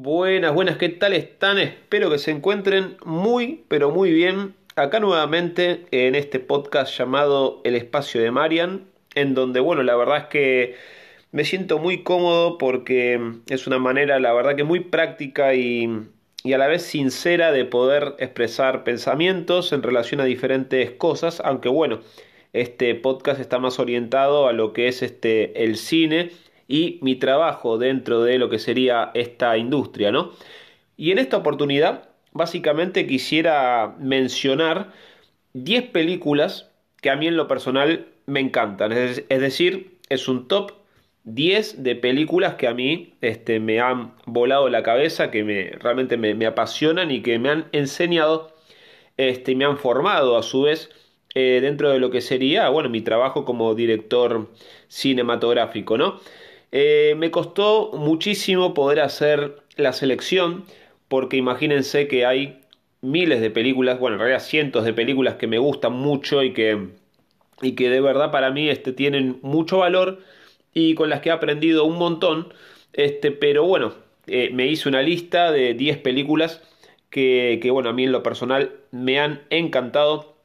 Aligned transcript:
Buenas, 0.00 0.54
buenas, 0.54 0.76
¿qué 0.76 0.90
tal 0.90 1.12
están? 1.12 1.58
Espero 1.58 2.08
que 2.08 2.18
se 2.18 2.30
encuentren 2.30 2.96
muy, 3.04 3.64
pero 3.66 3.90
muy 3.90 4.12
bien. 4.12 4.54
Acá 4.76 5.00
nuevamente 5.00 5.86
en 5.90 6.14
este 6.14 6.38
podcast 6.38 6.96
llamado 6.96 7.60
El 7.64 7.74
Espacio 7.74 8.22
de 8.22 8.30
Marian, 8.30 8.84
en 9.16 9.34
donde, 9.34 9.58
bueno, 9.58 9.82
la 9.82 9.96
verdad 9.96 10.18
es 10.18 10.24
que 10.26 10.76
me 11.32 11.44
siento 11.44 11.80
muy 11.80 12.04
cómodo 12.04 12.58
porque 12.58 13.20
es 13.48 13.66
una 13.66 13.80
manera, 13.80 14.20
la 14.20 14.32
verdad 14.32 14.54
que 14.54 14.62
muy 14.62 14.78
práctica 14.78 15.54
y, 15.56 15.88
y 16.44 16.52
a 16.52 16.58
la 16.58 16.68
vez 16.68 16.82
sincera 16.82 17.50
de 17.50 17.64
poder 17.64 18.14
expresar 18.20 18.84
pensamientos 18.84 19.72
en 19.72 19.82
relación 19.82 20.20
a 20.20 20.26
diferentes 20.26 20.92
cosas, 20.92 21.42
aunque 21.44 21.70
bueno, 21.70 22.02
este 22.52 22.94
podcast 22.94 23.40
está 23.40 23.58
más 23.58 23.80
orientado 23.80 24.46
a 24.46 24.52
lo 24.52 24.72
que 24.72 24.86
es 24.86 25.02
este 25.02 25.64
el 25.64 25.76
cine 25.76 26.30
y 26.68 26.98
mi 27.02 27.16
trabajo 27.16 27.78
dentro 27.78 28.22
de 28.22 28.38
lo 28.38 28.50
que 28.50 28.58
sería 28.58 29.10
esta 29.14 29.56
industria, 29.56 30.12
¿no? 30.12 30.32
Y 30.96 31.10
en 31.12 31.18
esta 31.18 31.38
oportunidad, 31.38 32.10
básicamente 32.32 33.06
quisiera 33.06 33.96
mencionar 33.98 34.92
10 35.54 35.84
películas 35.90 36.70
que 37.00 37.10
a 37.10 37.16
mí 37.16 37.26
en 37.26 37.36
lo 37.36 37.48
personal 37.48 38.06
me 38.26 38.40
encantan. 38.40 38.92
Es, 38.92 39.26
decir, 39.28 39.98
es 40.08 40.28
un 40.28 40.48
top 40.48 40.72
10 41.24 41.82
de 41.82 41.96
películas 41.96 42.54
que 42.54 42.68
a 42.68 42.74
mí 42.74 43.14
este, 43.20 43.60
me 43.60 43.80
han 43.80 44.14
volado 44.26 44.68
la 44.68 44.82
cabeza, 44.82 45.30
que 45.30 45.44
me, 45.44 45.70
realmente 45.70 46.16
me, 46.16 46.46
apasionan 46.46 47.10
y 47.10 47.22
que 47.22 47.38
me 47.38 47.50
han 47.50 47.68
enseñado, 47.72 48.54
este, 49.16 49.54
me 49.54 49.64
han 49.64 49.78
formado 49.78 50.36
a 50.36 50.42
su 50.42 50.62
vez 50.62 50.90
eh, 51.34 51.60
dentro 51.62 51.90
de 51.90 51.98
lo 51.98 52.10
que 52.10 52.20
sería, 52.20 52.68
bueno, 52.68 52.88
mi 52.90 53.00
trabajo 53.02 53.44
como 53.44 53.74
director 53.74 54.50
cinematográfico, 54.88 55.96
¿no? 55.98 56.20
Eh, 56.72 57.14
me 57.16 57.30
costó 57.30 57.92
muchísimo 57.94 58.74
poder 58.74 59.00
hacer 59.00 59.62
la 59.76 59.92
selección 59.92 60.64
porque 61.08 61.36
imagínense 61.36 62.08
que 62.08 62.26
hay 62.26 62.60
miles 63.00 63.40
de 63.40 63.50
películas, 63.50 63.98
bueno, 63.98 64.16
en 64.16 64.20
realidad 64.20 64.40
cientos 64.40 64.84
de 64.84 64.92
películas 64.92 65.36
que 65.36 65.46
me 65.46 65.58
gustan 65.58 65.92
mucho 65.94 66.42
y 66.42 66.52
que, 66.52 66.88
y 67.62 67.72
que 67.72 67.88
de 67.88 68.00
verdad 68.00 68.30
para 68.30 68.50
mí 68.50 68.68
este, 68.68 68.92
tienen 68.92 69.38
mucho 69.42 69.78
valor 69.78 70.20
y 70.74 70.94
con 70.94 71.08
las 71.10 71.20
que 71.20 71.30
he 71.30 71.32
aprendido 71.32 71.84
un 71.84 71.96
montón, 71.96 72.52
este, 72.92 73.30
pero 73.30 73.64
bueno, 73.64 73.94
eh, 74.26 74.50
me 74.52 74.66
hice 74.66 74.88
una 74.88 75.02
lista 75.02 75.50
de 75.52 75.74
10 75.74 75.98
películas 75.98 76.62
que, 77.10 77.58
que, 77.62 77.70
bueno, 77.70 77.88
a 77.90 77.92
mí 77.92 78.04
en 78.04 78.12
lo 78.12 78.22
personal 78.22 78.72
me 78.90 79.18
han 79.18 79.42
encantado 79.50 80.36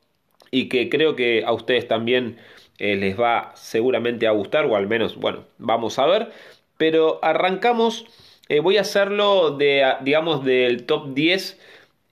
y 0.51 0.69
que 0.69 0.89
creo 0.89 1.15
que 1.15 1.43
a 1.45 1.51
ustedes 1.51 1.87
también 1.87 2.37
eh, 2.83 2.97
les 2.97 3.17
va 3.17 3.53
seguramente 3.55 4.27
a 4.27 4.31
gustar, 4.31 4.65
o 4.65 4.75
al 4.75 4.87
menos, 4.87 5.15
bueno, 5.15 5.45
vamos 5.57 5.99
a 5.99 6.05
ver. 6.05 6.31
Pero 6.75 7.19
arrancamos, 7.23 8.05
eh, 8.49 8.59
voy 8.59 8.75
a 8.75 8.81
hacerlo 8.81 9.51
de, 9.51 9.89
digamos, 10.01 10.43
del 10.43 10.85
top 10.85 11.13
10 11.13 11.61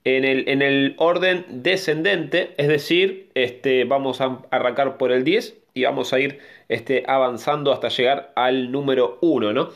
en 0.05 0.23
el, 0.23 0.47
en 0.47 0.61
el 0.61 0.95
orden 0.97 1.45
descendente, 1.49 2.53
es 2.55 2.69
decir, 2.69 3.29
este, 3.33 3.83
vamos 3.83 4.21
a 4.21 4.39
arrancar 4.49 4.95
por 4.95 5.11
el 5.11 5.25
10 5.25 5.57
y 5.73 5.83
vamos 5.83 6.13
a 6.13 6.21
ir 6.21 6.39
este, 6.69 7.03
avanzando 7.05 7.73
hasta 7.73 7.89
llegar 7.89 8.31
al 8.37 8.71
número 8.71 9.17
1, 9.19 9.51
¿no? 9.51 9.71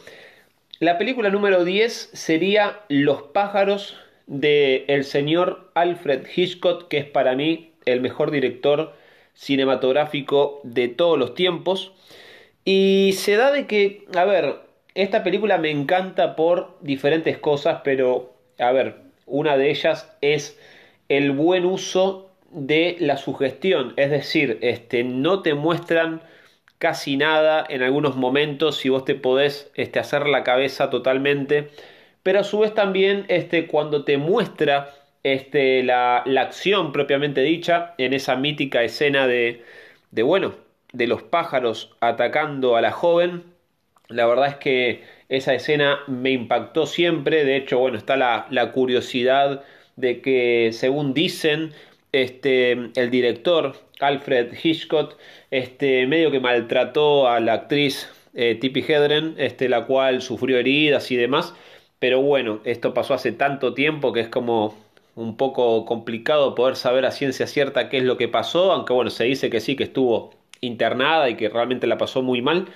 La 0.79 0.97
película 0.97 1.29
número 1.29 1.65
10 1.65 2.11
sería 2.13 2.79
Los 2.87 3.21
pájaros 3.21 3.97
de 4.27 4.85
el 4.87 5.03
señor 5.03 5.71
Alfred 5.73 6.25
Hitchcock, 6.33 6.87
que 6.87 6.99
es 6.99 7.05
para 7.05 7.35
mí 7.35 7.73
el 7.83 7.99
mejor 7.99 8.31
director 8.31 8.93
cinematográfico 9.35 10.61
de 10.63 10.87
todos 10.87 11.19
los 11.19 11.35
tiempos. 11.35 11.93
Y 12.63 13.13
se 13.17 13.35
da 13.35 13.51
de 13.51 13.67
que, 13.67 14.05
a 14.15 14.25
ver, 14.25 14.55
esta 14.95 15.23
película 15.23 15.57
me 15.59 15.69
encanta 15.69 16.35
por 16.35 16.77
diferentes 16.81 17.37
cosas, 17.37 17.81
pero, 17.83 18.33
a 18.57 18.71
ver, 18.71 18.95
una 19.27 19.57
de 19.57 19.69
ellas 19.69 20.11
es 20.21 20.59
el 21.09 21.31
buen 21.31 21.65
uso 21.65 22.31
de 22.49 22.95
la 22.99 23.17
sugestión, 23.17 23.93
es 23.97 24.09
decir, 24.09 24.59
este, 24.61 25.03
no 25.03 25.41
te 25.41 25.53
muestran 25.53 26.21
casi 26.77 27.17
nada 27.17 27.65
en 27.67 27.83
algunos 27.83 28.15
momentos 28.15 28.77
si 28.77 28.89
vos 28.89 29.05
te 29.05 29.15
podés 29.15 29.71
este, 29.75 29.99
hacer 29.99 30.27
la 30.27 30.43
cabeza 30.43 30.89
totalmente, 30.89 31.69
pero 32.23 32.39
a 32.39 32.43
su 32.43 32.59
vez 32.59 32.73
también 32.73 33.25
este, 33.27 33.67
cuando 33.67 34.05
te 34.05 34.17
muestra 34.17 34.93
este, 35.25 35.81
la, 35.81 36.17
acción 36.37 36.91
propiamente 36.91 37.41
dicha 37.41 37.95
en 37.97 38.13
esa 38.13 38.35
mítica 38.35 38.83
escena 38.83 39.25
de, 39.25 39.63
de, 40.11 40.21
bueno, 40.21 40.53
de 40.93 41.07
los 41.07 41.23
pájaros 41.23 41.95
atacando 41.99 42.75
a 42.75 42.81
la 42.81 42.91
joven. 42.91 43.43
La 44.07 44.27
verdad 44.27 44.49
es 44.49 44.55
que 44.57 45.03
esa 45.29 45.55
escena 45.55 45.97
me 46.07 46.29
impactó 46.29 46.85
siempre. 46.85 47.43
De 47.43 47.57
hecho, 47.57 47.79
bueno, 47.79 47.97
está 47.97 48.17
la, 48.17 48.45
la 48.51 48.71
curiosidad 48.71 49.63
de 49.95 50.21
que, 50.21 50.69
según 50.73 51.15
dicen, 51.15 51.71
este, 52.11 52.73
el 52.95 53.09
director 53.09 53.75
Alfred 54.01 54.53
Hitchcock, 54.63 55.17
este, 55.49 56.05
medio 56.05 56.29
que 56.29 56.39
maltrató 56.39 57.27
a 57.27 57.39
la 57.39 57.53
actriz 57.53 58.11
eh, 58.35 58.53
Tippi 58.61 58.81
Hedren, 58.87 59.33
este, 59.39 59.69
la 59.69 59.87
cual 59.87 60.21
sufrió 60.21 60.59
heridas 60.59 61.09
y 61.09 61.15
demás. 61.15 61.55
Pero 61.97 62.21
bueno, 62.21 62.61
esto 62.63 62.93
pasó 62.93 63.15
hace 63.15 63.31
tanto 63.31 63.73
tiempo 63.73 64.13
que 64.13 64.19
es 64.19 64.27
como 64.27 64.85
un 65.15 65.37
poco 65.37 65.85
complicado 65.85 66.55
poder 66.55 66.75
saber 66.75 67.05
a 67.05 67.11
ciencia 67.11 67.47
cierta 67.47 67.89
qué 67.89 67.97
es 67.97 68.03
lo 68.03 68.17
que 68.17 68.27
pasó, 68.27 68.71
aunque 68.73 68.93
bueno, 68.93 69.09
se 69.09 69.23
dice 69.25 69.49
que 69.49 69.61
sí, 69.61 69.75
que 69.75 69.85
estuvo 69.85 70.33
internada 70.61 71.29
y 71.29 71.35
que 71.35 71.49
realmente 71.49 71.87
la 71.87 71.97
pasó 71.97 72.21
muy 72.21 72.41
mal, 72.41 72.67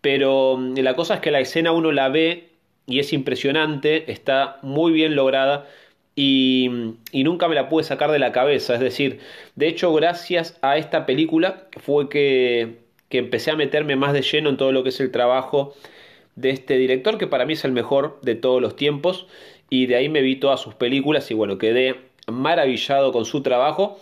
pero 0.00 0.56
mm, 0.58 0.76
la 0.78 0.94
cosa 0.96 1.14
es 1.14 1.20
que 1.20 1.30
la 1.30 1.40
escena 1.40 1.72
uno 1.72 1.92
la 1.92 2.08
ve 2.08 2.50
y 2.86 3.00
es 3.00 3.12
impresionante, 3.12 4.10
está 4.12 4.58
muy 4.62 4.92
bien 4.92 5.16
lograda 5.16 5.68
y, 6.16 6.68
mm, 6.70 6.96
y, 7.12 7.24
nunca 7.24 7.48
me 7.48 7.54
la 7.54 7.68
pude 7.68 7.84
sacar 7.84 8.10
de 8.10 8.18
la 8.18 8.32
cabeza, 8.32 8.74
es 8.74 8.80
decir, 8.80 9.20
de 9.56 9.68
hecho 9.68 9.92
gracias 9.94 10.58
a 10.62 10.76
esta 10.76 11.06
película 11.06 11.68
fue 11.78 12.08
que, 12.08 12.78
que 13.08 13.18
empecé 13.18 13.50
a 13.50 13.56
meterme 13.56 13.96
más 13.96 14.12
de 14.12 14.22
lleno 14.22 14.50
en 14.50 14.56
todo 14.56 14.72
lo 14.72 14.82
que 14.82 14.90
es 14.90 15.00
el 15.00 15.10
trabajo 15.10 15.74
de 16.36 16.50
este 16.50 16.76
director, 16.78 17.18
que 17.18 17.26
para 17.26 17.46
mí 17.46 17.54
es 17.54 17.64
el 17.64 17.72
mejor 17.72 18.18
de 18.22 18.34
todos 18.34 18.62
los 18.62 18.76
tiempos 18.76 19.26
y 19.70 19.86
de 19.86 19.96
ahí 19.96 20.08
me 20.08 20.20
vi 20.20 20.36
todas 20.36 20.60
sus 20.60 20.74
películas 20.74 21.30
y 21.30 21.34
bueno, 21.34 21.56
quedé 21.56 21.96
maravillado 22.26 23.12
con 23.12 23.24
su 23.24 23.42
trabajo. 23.42 23.98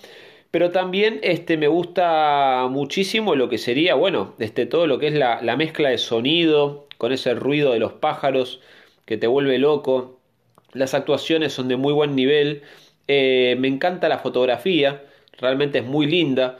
Pero 0.50 0.70
también 0.70 1.20
este, 1.22 1.58
me 1.58 1.68
gusta 1.68 2.68
muchísimo 2.70 3.34
lo 3.34 3.50
que 3.50 3.58
sería, 3.58 3.94
bueno, 3.94 4.34
este, 4.38 4.64
todo 4.64 4.86
lo 4.86 4.98
que 4.98 5.08
es 5.08 5.14
la, 5.14 5.56
mezcla 5.56 5.90
de 5.90 5.98
sonido, 5.98 6.86
con 6.96 7.12
ese 7.12 7.34
ruido 7.34 7.72
de 7.72 7.78
los 7.78 7.92
pájaros 7.92 8.60
que 9.04 9.18
te 9.18 9.26
vuelve 9.26 9.58
loco. 9.58 10.20
Las 10.72 10.94
actuaciones 10.94 11.52
son 11.52 11.68
de 11.68 11.76
muy 11.76 11.92
buen 11.92 12.16
nivel. 12.16 12.62
Eh, 13.08 13.56
me 13.58 13.68
encanta 13.68 14.08
la 14.08 14.18
fotografía, 14.18 15.04
realmente 15.38 15.78
es 15.78 15.84
muy 15.84 16.06
linda. 16.06 16.58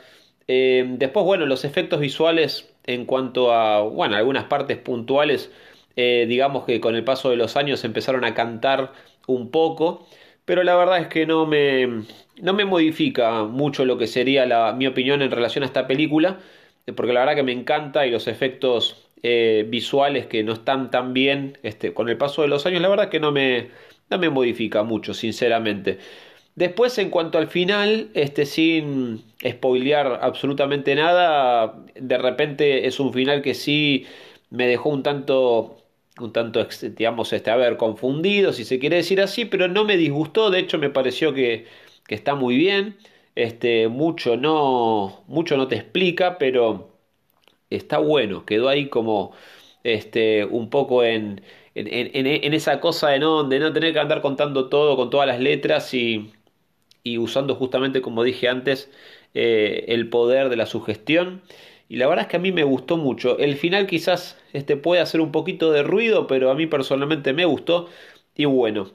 Eh, 0.48 0.84
después, 0.98 1.24
bueno, 1.24 1.46
los 1.46 1.64
efectos 1.64 2.00
visuales 2.00 2.70
en 2.86 3.06
cuanto 3.06 3.52
a, 3.52 3.82
bueno, 3.82 4.16
algunas 4.16 4.44
partes 4.44 4.78
puntuales 4.78 5.50
eh, 6.00 6.26
digamos 6.28 6.64
que 6.64 6.80
con 6.80 6.94
el 6.94 7.02
paso 7.02 7.28
de 7.28 7.36
los 7.36 7.56
años 7.56 7.82
empezaron 7.82 8.24
a 8.24 8.32
cantar 8.32 8.92
un 9.26 9.50
poco, 9.50 10.06
pero 10.44 10.62
la 10.62 10.76
verdad 10.76 11.00
es 11.00 11.08
que 11.08 11.26
no 11.26 11.44
me, 11.44 12.04
no 12.40 12.54
me 12.54 12.64
modifica 12.64 13.42
mucho 13.42 13.84
lo 13.84 13.98
que 13.98 14.06
sería 14.06 14.46
la, 14.46 14.72
mi 14.74 14.86
opinión 14.86 15.22
en 15.22 15.32
relación 15.32 15.64
a 15.64 15.66
esta 15.66 15.88
película, 15.88 16.38
porque 16.96 17.12
la 17.12 17.20
verdad 17.20 17.34
que 17.34 17.42
me 17.42 17.50
encanta 17.50 18.06
y 18.06 18.12
los 18.12 18.28
efectos 18.28 19.08
eh, 19.24 19.66
visuales 19.68 20.26
que 20.26 20.44
no 20.44 20.52
están 20.52 20.92
tan 20.92 21.12
bien 21.14 21.58
este, 21.64 21.92
con 21.92 22.08
el 22.08 22.16
paso 22.16 22.42
de 22.42 22.48
los 22.48 22.64
años, 22.64 22.80
la 22.80 22.88
verdad 22.88 23.08
que 23.08 23.18
no 23.18 23.32
me, 23.32 23.70
no 24.08 24.18
me 24.18 24.30
modifica 24.30 24.84
mucho, 24.84 25.14
sinceramente. 25.14 25.98
Después, 26.54 26.96
en 26.98 27.10
cuanto 27.10 27.38
al 27.38 27.48
final, 27.48 28.10
este, 28.14 28.46
sin 28.46 29.24
spoilear 29.46 30.20
absolutamente 30.22 30.94
nada, 30.94 31.74
de 31.96 32.18
repente 32.18 32.86
es 32.86 33.00
un 33.00 33.12
final 33.12 33.42
que 33.42 33.54
sí 33.54 34.06
me 34.50 34.66
dejó 34.68 34.90
un 34.90 35.02
tanto 35.02 35.77
un 36.20 36.32
tanto, 36.32 36.66
digamos, 36.82 37.32
este, 37.32 37.50
a 37.50 37.56
ver, 37.56 37.76
confundido, 37.76 38.52
si 38.52 38.64
se 38.64 38.78
quiere 38.78 38.96
decir 38.96 39.20
así, 39.20 39.44
pero 39.44 39.68
no 39.68 39.84
me 39.84 39.96
disgustó, 39.96 40.50
de 40.50 40.60
hecho 40.60 40.78
me 40.78 40.90
pareció 40.90 41.34
que, 41.34 41.66
que 42.06 42.14
está 42.14 42.34
muy 42.34 42.56
bien, 42.56 42.96
este, 43.34 43.88
mucho 43.88 44.36
no, 44.36 45.24
mucho 45.28 45.56
no 45.56 45.68
te 45.68 45.76
explica, 45.76 46.38
pero 46.38 46.90
está 47.70 47.98
bueno, 47.98 48.44
quedó 48.46 48.68
ahí 48.68 48.88
como 48.88 49.32
este, 49.84 50.44
un 50.44 50.70
poco 50.70 51.04
en, 51.04 51.42
en, 51.74 52.26
en, 52.26 52.54
esa 52.54 52.80
cosa 52.80 53.10
de 53.10 53.18
no, 53.20 53.44
de 53.44 53.58
no 53.60 53.72
tener 53.72 53.92
que 53.92 54.00
andar 54.00 54.20
contando 54.22 54.68
todo 54.68 54.96
con 54.96 55.10
todas 55.10 55.26
las 55.26 55.40
letras 55.40 55.94
y, 55.94 56.32
y 57.02 57.18
usando 57.18 57.54
justamente, 57.54 58.02
como 58.02 58.22
dije 58.24 58.48
antes, 58.48 58.90
eh, 59.34 59.84
el 59.88 60.08
poder 60.10 60.48
de 60.48 60.56
la 60.56 60.66
sugestión. 60.66 61.42
Y 61.88 61.96
la 61.96 62.06
verdad 62.06 62.24
es 62.24 62.30
que 62.30 62.36
a 62.36 62.40
mí 62.40 62.52
me 62.52 62.64
gustó 62.64 62.96
mucho. 62.96 63.38
El 63.38 63.56
final 63.56 63.86
quizás 63.86 64.38
este, 64.52 64.76
puede 64.76 65.00
hacer 65.00 65.20
un 65.20 65.32
poquito 65.32 65.72
de 65.72 65.82
ruido, 65.82 66.26
pero 66.26 66.50
a 66.50 66.54
mí 66.54 66.66
personalmente 66.66 67.32
me 67.32 67.44
gustó. 67.46 67.88
Y 68.34 68.44
bueno, 68.44 68.90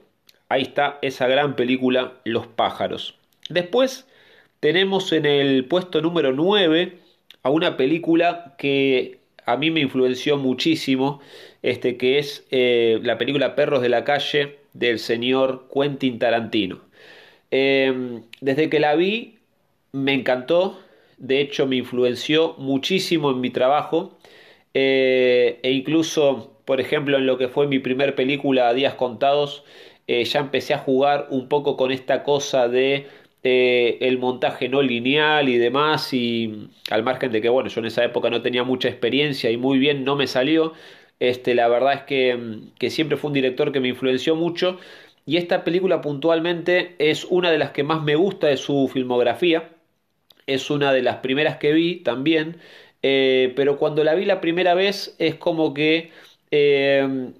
ahí 0.49 0.61
está 0.61 0.99
esa 1.01 1.27
gran 1.27 1.55
película, 1.55 2.13
Los 2.23 2.47
pájaros. 2.47 3.15
Después 3.49 4.07
tenemos 4.59 5.11
en 5.11 5.25
el 5.25 5.65
puesto 5.65 6.01
número 6.01 6.31
9 6.31 6.99
a 7.43 7.49
una 7.49 7.75
película 7.77 8.55
que 8.57 9.19
a 9.45 9.57
mí 9.57 9.71
me 9.71 9.81
influenció 9.81 10.37
muchísimo, 10.37 11.19
este, 11.61 11.97
que 11.97 12.19
es 12.19 12.45
eh, 12.51 12.99
la 13.03 13.17
película 13.17 13.55
Perros 13.55 13.81
de 13.81 13.89
la 13.89 14.03
Calle 14.03 14.59
del 14.73 14.99
señor 14.99 15.67
Quentin 15.73 16.19
Tarantino. 16.19 16.79
Em, 17.51 18.23
desde 18.41 18.69
que 18.69 18.79
la 18.79 18.95
vi, 18.95 19.37
me 19.91 20.13
encantó, 20.13 20.79
de 21.23 21.39
hecho 21.39 21.65
me 21.67 21.77
influenció 21.77 22.55
muchísimo 22.57 23.31
en 23.31 23.39
mi 23.39 23.49
trabajo, 23.49 24.17
eh, 24.73 25.59
e 25.63 25.71
incluso, 25.71 26.59
por 26.65 26.81
ejemplo, 26.81 27.17
en 27.17 27.25
lo 27.25 27.37
que 27.37 27.47
fue 27.47 27.65
mi 27.67 27.79
primer 27.79 28.13
película, 28.13 28.67
a 28.67 28.73
Días 28.73 28.95
Contados, 28.95 29.63
eh, 30.07 30.25
ya 30.25 30.41
empecé 30.41 30.73
a 30.73 30.79
jugar 30.79 31.27
un 31.29 31.47
poco 31.47 31.77
con 31.77 31.91
esta 31.91 32.23
cosa 32.23 32.67
de 32.67 33.07
eh, 33.43 33.97
el 34.01 34.17
montaje 34.19 34.67
no 34.67 34.81
lineal 34.81 35.47
y 35.47 35.57
demás, 35.57 36.13
y 36.13 36.69
al 36.91 37.03
margen 37.03 37.31
de 37.31 37.41
que, 37.41 37.49
bueno, 37.49 37.69
yo 37.69 37.79
en 37.79 37.85
esa 37.87 38.03
época 38.03 38.29
no 38.29 38.41
tenía 38.41 38.65
mucha 38.65 38.89
experiencia 38.89 39.49
y 39.49 39.55
muy 39.57 39.79
bien 39.79 40.03
no 40.03 40.17
me 40.17 40.27
salió, 40.27 40.73
este, 41.19 41.55
la 41.55 41.69
verdad 41.69 41.93
es 41.93 42.01
que, 42.03 42.59
que 42.79 42.89
siempre 42.89 43.15
fue 43.17 43.29
un 43.29 43.33
director 43.35 43.71
que 43.71 43.79
me 43.79 43.87
influenció 43.87 44.35
mucho, 44.35 44.77
y 45.25 45.37
esta 45.37 45.63
película 45.63 46.01
puntualmente 46.01 46.95
es 46.99 47.23
una 47.23 47.49
de 47.49 47.59
las 47.59 47.71
que 47.71 47.83
más 47.83 48.03
me 48.03 48.15
gusta 48.15 48.47
de 48.47 48.57
su 48.57 48.89
filmografía, 48.91 49.69
es 50.47 50.69
una 50.69 50.93
de 50.93 51.01
las 51.01 51.17
primeras 51.17 51.57
que 51.57 51.73
vi 51.73 51.97
también, 51.97 52.57
eh, 53.01 53.53
pero 53.55 53.77
cuando 53.77 54.03
la 54.03 54.15
vi 54.15 54.25
la 54.25 54.41
primera 54.41 54.73
vez 54.73 55.15
es 55.19 55.35
como 55.35 55.73
que, 55.73 56.11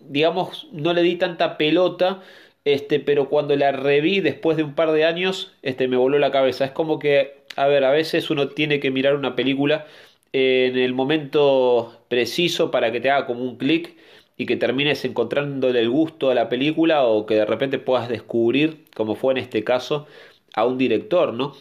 digamos, 0.09 0.67
no 0.71 0.94
le 0.94 1.03
di 1.03 1.15
tanta 1.17 1.57
pelota, 1.57 2.21
este, 2.65 3.00
pero 3.00 3.29
cuando 3.29 3.55
la 3.55 3.71
reví 3.71 4.21
después 4.21 4.57
de 4.57 4.63
un 4.63 4.73
par 4.75 4.91
de 4.91 5.05
años, 5.05 5.53
este, 5.61 5.88
me 5.88 5.97
voló 5.97 6.17
la 6.19 6.31
cabeza. 6.31 6.65
Es 6.65 6.71
como 6.71 7.00
que, 7.00 7.44
a 7.55 7.67
ver, 7.67 7.83
a 7.83 7.91
veces 7.91 8.29
uno 8.29 8.50
tiene 8.50 8.79
que 8.79 8.91
mirar 8.91 9.15
una 9.15 9.35
película 9.35 9.85
en 10.33 10.77
el 10.77 10.94
momento 10.94 12.01
preciso 12.07 12.71
para 12.71 12.91
que 12.91 13.00
te 13.01 13.11
haga 13.11 13.27
como 13.27 13.44
un 13.44 13.57
clic 13.57 13.95
y 14.38 14.45
que 14.45 14.57
termines 14.57 15.05
encontrándole 15.05 15.79
el 15.79 15.89
gusto 15.89 16.29
a 16.31 16.35
la 16.35 16.50
película 16.50 17.03
o 17.05 17.25
que 17.25 17.35
de 17.35 17.45
repente 17.45 17.79
puedas 17.79 18.09
descubrir, 18.09 18.85
como 18.95 19.15
fue 19.15 19.33
en 19.33 19.38
este 19.39 19.63
caso, 19.63 20.07
a 20.55 20.65
un 20.65 20.77
director, 20.77 21.33
¿no? 21.33 21.55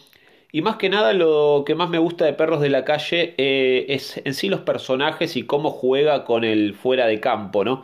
Y 0.55 0.61
más 0.61 0.75
que 0.77 0.87
nada 0.87 1.13
lo 1.13 1.63
que 1.65 1.73
más 1.73 1.89
me 1.89 1.97
gusta 1.97 2.25
de 2.25 2.33
Perros 2.33 2.61
de 2.61 2.69
la 2.69 2.85
Calle 2.85 3.33
eh, 3.37 3.87
es 3.89 4.21
en 4.23 4.35
sí 4.35 4.49
los 4.49 4.61
personajes 4.61 5.35
y 5.35 5.43
cómo 5.43 5.71
juega 5.71 6.25
con 6.25 6.43
el 6.43 6.75
fuera 6.75 7.07
de 7.07 7.19
campo, 7.19 7.65
¿no? 7.65 7.83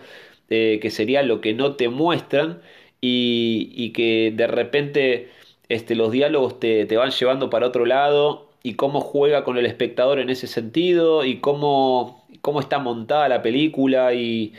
Eh, 0.50 0.80
que 0.82 0.92
sería 0.92 1.24
lo 1.24 1.42
que 1.42 1.54
no 1.56 1.76
te 1.76 1.90
muestran 1.90 2.62
y, 3.02 3.92
que 3.94 4.32
de 4.36 4.48
repente 4.48 5.30
este, 5.70 5.96
los 5.96 6.12
diálogos 6.12 6.60
te, 6.60 6.86
te, 6.86 6.98
van 6.98 7.12
llevando 7.12 7.50
para 7.50 7.68
otro 7.68 7.86
lado 7.88 8.50
y 8.64 8.76
cómo 8.76 9.02
juega 9.02 9.44
con 9.44 9.58
el 9.58 9.66
espectador 9.66 10.20
en 10.20 10.30
ese 10.30 10.48
sentido 10.48 11.26
y 11.26 11.40
cómo, 11.40 12.26
cómo 12.42 12.60
está 12.60 12.80
montada 12.80 13.30
la 13.30 13.42
película 13.42 14.14
y, 14.14 14.54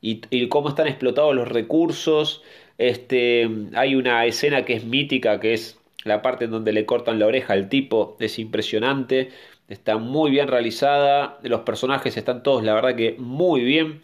y, 0.00 0.48
cómo 0.48 0.68
están 0.68 0.88
explotados 0.88 1.34
los 1.34 1.48
recursos. 1.48 2.42
Este, 2.78 3.48
hay 3.74 3.94
una 3.94 4.26
escena 4.26 4.64
que 4.64 4.74
es 4.74 4.84
mítica, 4.84 5.40
que 5.40 5.54
es 5.54 5.81
la 6.04 6.22
parte 6.22 6.46
en 6.46 6.50
donde 6.50 6.72
le 6.72 6.86
cortan 6.86 7.18
la 7.18 7.26
oreja 7.26 7.52
al 7.52 7.68
tipo, 7.68 8.16
es 8.20 8.38
impresionante, 8.38 9.30
está 9.68 9.98
muy 9.98 10.30
bien 10.30 10.48
realizada, 10.48 11.38
los 11.42 11.60
personajes 11.60 12.16
están 12.16 12.42
todos, 12.42 12.62
la 12.64 12.74
verdad 12.74 12.96
que 12.96 13.16
muy 13.18 13.62
bien, 13.62 14.00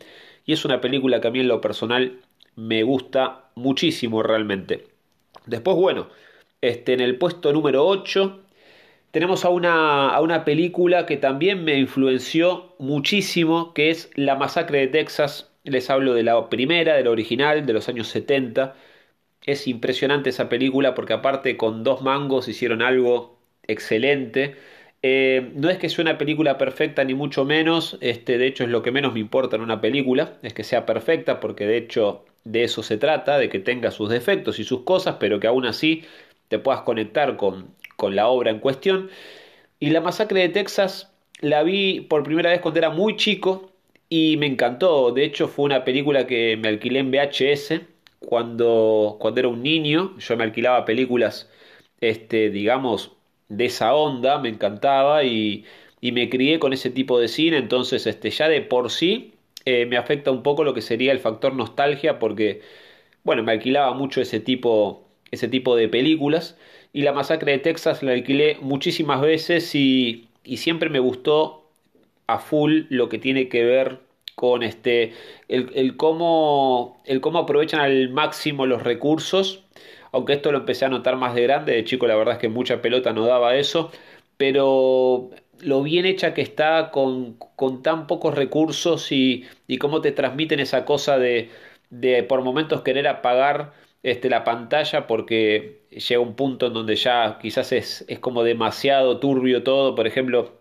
y 0.46 0.52
es 0.52 0.64
una 0.64 0.80
película 0.80 1.20
que 1.20 1.28
a 1.28 1.30
mí 1.30 1.40
en 1.40 1.48
lo 1.48 1.60
personal 1.60 2.20
me 2.56 2.82
gusta 2.82 3.50
muchísimo 3.54 4.22
realmente. 4.22 4.86
Después, 5.46 5.76
bueno, 5.76 6.08
este, 6.60 6.92
en 6.94 7.00
el 7.00 7.16
puesto 7.18 7.52
número 7.52 7.86
8 7.86 8.40
tenemos 9.10 9.44
a 9.44 9.48
una, 9.48 10.10
a 10.10 10.20
una 10.20 10.44
película 10.44 11.06
que 11.06 11.16
también 11.16 11.64
me 11.64 11.78
influenció 11.78 12.74
muchísimo, 12.78 13.72
que 13.74 13.90
es 13.90 14.10
La 14.14 14.36
Masacre 14.36 14.80
de 14.80 14.88
Texas. 14.88 15.50
Les 15.64 15.88
hablo 15.90 16.14
de 16.14 16.22
la 16.22 16.48
primera, 16.48 16.94
de 16.94 17.04
la 17.04 17.10
original, 17.10 17.64
de 17.64 17.72
los 17.72 17.88
años 17.88 18.08
70. 18.08 18.74
Es 19.48 19.66
impresionante 19.66 20.28
esa 20.30 20.48
película 20.50 20.94
porque 20.94 21.14
aparte 21.14 21.56
con 21.56 21.82
dos 21.82 22.02
mangos 22.02 22.48
hicieron 22.48 22.82
algo 22.82 23.38
excelente. 23.66 24.56
Eh, 25.02 25.52
no 25.54 25.70
es 25.70 25.78
que 25.78 25.88
sea 25.88 26.02
una 26.02 26.18
película 26.18 26.58
perfecta 26.58 27.02
ni 27.04 27.14
mucho 27.14 27.44
menos, 27.46 27.96
este, 28.02 28.36
de 28.36 28.46
hecho 28.46 28.64
es 28.64 28.70
lo 28.70 28.82
que 28.82 28.90
menos 28.92 29.14
me 29.14 29.20
importa 29.20 29.56
en 29.56 29.62
una 29.62 29.80
película, 29.80 30.38
es 30.42 30.52
que 30.52 30.64
sea 30.64 30.84
perfecta 30.84 31.40
porque 31.40 31.66
de 31.66 31.78
hecho 31.78 32.24
de 32.44 32.64
eso 32.64 32.82
se 32.82 32.98
trata, 32.98 33.38
de 33.38 33.48
que 33.48 33.58
tenga 33.60 33.90
sus 33.90 34.10
defectos 34.10 34.58
y 34.58 34.64
sus 34.64 34.82
cosas, 34.82 35.16
pero 35.20 35.40
que 35.40 35.46
aún 35.46 35.64
así 35.66 36.04
te 36.48 36.58
puedas 36.58 36.82
conectar 36.82 37.36
con, 37.36 37.74
con 37.96 38.16
la 38.16 38.28
obra 38.28 38.50
en 38.50 38.58
cuestión. 38.60 39.08
Y 39.80 39.90
la 39.90 40.00
masacre 40.00 40.40
de 40.42 40.48
Texas 40.50 41.12
la 41.40 41.62
vi 41.62 42.00
por 42.02 42.22
primera 42.24 42.50
vez 42.50 42.60
cuando 42.60 42.78
era 42.80 42.90
muy 42.90 43.16
chico 43.16 43.70
y 44.08 44.36
me 44.38 44.46
encantó, 44.46 45.12
de 45.12 45.24
hecho 45.24 45.48
fue 45.48 45.64
una 45.66 45.84
película 45.84 46.26
que 46.26 46.56
me 46.56 46.68
alquilé 46.68 47.00
en 47.00 47.10
VHS 47.10 47.82
cuando, 48.20 49.16
cuando 49.20 49.40
era 49.40 49.48
un 49.48 49.62
niño, 49.62 50.16
yo 50.18 50.36
me 50.36 50.44
alquilaba 50.44 50.84
películas, 50.84 51.50
este, 52.00 52.50
digamos, 52.50 53.12
de 53.48 53.66
esa 53.66 53.94
onda, 53.94 54.38
me 54.38 54.48
encantaba 54.48 55.24
y, 55.24 55.64
y 56.00 56.12
me 56.12 56.28
crié 56.30 56.58
con 56.58 56.72
ese 56.72 56.90
tipo 56.90 57.18
de 57.20 57.28
cine, 57.28 57.58
entonces 57.58 58.06
este, 58.06 58.30
ya 58.30 58.48
de 58.48 58.60
por 58.62 58.90
sí 58.90 59.34
eh, 59.64 59.86
me 59.86 59.96
afecta 59.96 60.30
un 60.30 60.42
poco 60.42 60.64
lo 60.64 60.74
que 60.74 60.82
sería 60.82 61.12
el 61.12 61.18
factor 61.20 61.54
nostalgia 61.54 62.18
porque, 62.18 62.60
bueno, 63.24 63.42
me 63.42 63.52
alquilaba 63.52 63.92
mucho 63.94 64.20
ese 64.20 64.40
tipo, 64.40 65.08
ese 65.30 65.48
tipo 65.48 65.76
de 65.76 65.88
películas 65.88 66.56
y 66.92 67.02
la 67.02 67.12
masacre 67.12 67.52
de 67.52 67.58
Texas 67.58 68.02
la 68.02 68.12
alquilé 68.12 68.58
muchísimas 68.60 69.20
veces 69.20 69.74
y, 69.74 70.28
y 70.44 70.58
siempre 70.58 70.88
me 70.90 70.98
gustó 71.00 71.66
a 72.26 72.38
full 72.38 72.82
lo 72.90 73.08
que 73.08 73.18
tiene 73.18 73.48
que 73.48 73.64
ver 73.64 74.00
con 74.38 74.62
este 74.62 75.14
el, 75.48 75.70
el, 75.74 75.96
cómo 75.96 77.02
el 77.04 77.20
cómo 77.20 77.40
aprovechan 77.40 77.80
al 77.80 78.10
máximo 78.10 78.66
los 78.66 78.84
recursos 78.84 79.64
aunque 80.12 80.34
esto 80.34 80.52
lo 80.52 80.58
empecé 80.58 80.84
a 80.84 80.88
notar 80.88 81.16
más 81.16 81.34
de 81.34 81.42
grande, 81.42 81.72
de 81.74 81.84
chico 81.84 82.06
la 82.06 82.16
verdad 82.16 82.34
es 82.34 82.40
que 82.40 82.48
mucha 82.48 82.80
pelota 82.80 83.12
no 83.12 83.26
daba 83.26 83.56
eso, 83.56 83.90
pero 84.36 85.30
lo 85.60 85.82
bien 85.82 86.06
hecha 86.06 86.34
que 86.34 86.42
está 86.42 86.90
con, 86.90 87.34
con 87.56 87.82
tan 87.82 88.06
pocos 88.06 88.34
recursos 88.34 89.12
y, 89.12 89.44
y, 89.66 89.78
cómo 89.78 90.00
te 90.00 90.12
transmiten 90.12 90.60
esa 90.60 90.84
cosa 90.84 91.18
de, 91.18 91.50
de 91.90 92.22
por 92.22 92.42
momentos 92.42 92.82
querer 92.82 93.08
apagar 93.08 93.72
este, 94.02 94.30
la 94.30 94.44
pantalla 94.44 95.06
porque 95.06 95.82
llega 95.90 96.20
un 96.20 96.34
punto 96.36 96.66
en 96.68 96.74
donde 96.74 96.96
ya 96.96 97.38
quizás 97.40 97.72
es, 97.72 98.04
es 98.08 98.18
como 98.20 98.44
demasiado 98.44 99.18
turbio 99.18 99.62
todo, 99.62 99.94
por 99.94 100.06
ejemplo, 100.06 100.57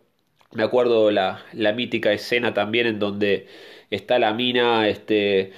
me 0.53 0.63
acuerdo 0.63 1.11
la, 1.11 1.45
la 1.53 1.73
mítica 1.73 2.13
escena 2.13 2.53
también 2.53 2.87
en 2.87 2.99
donde 2.99 3.47
está 3.89 4.19
la 4.19 4.33
mina 4.33 4.87
este, 4.87 5.51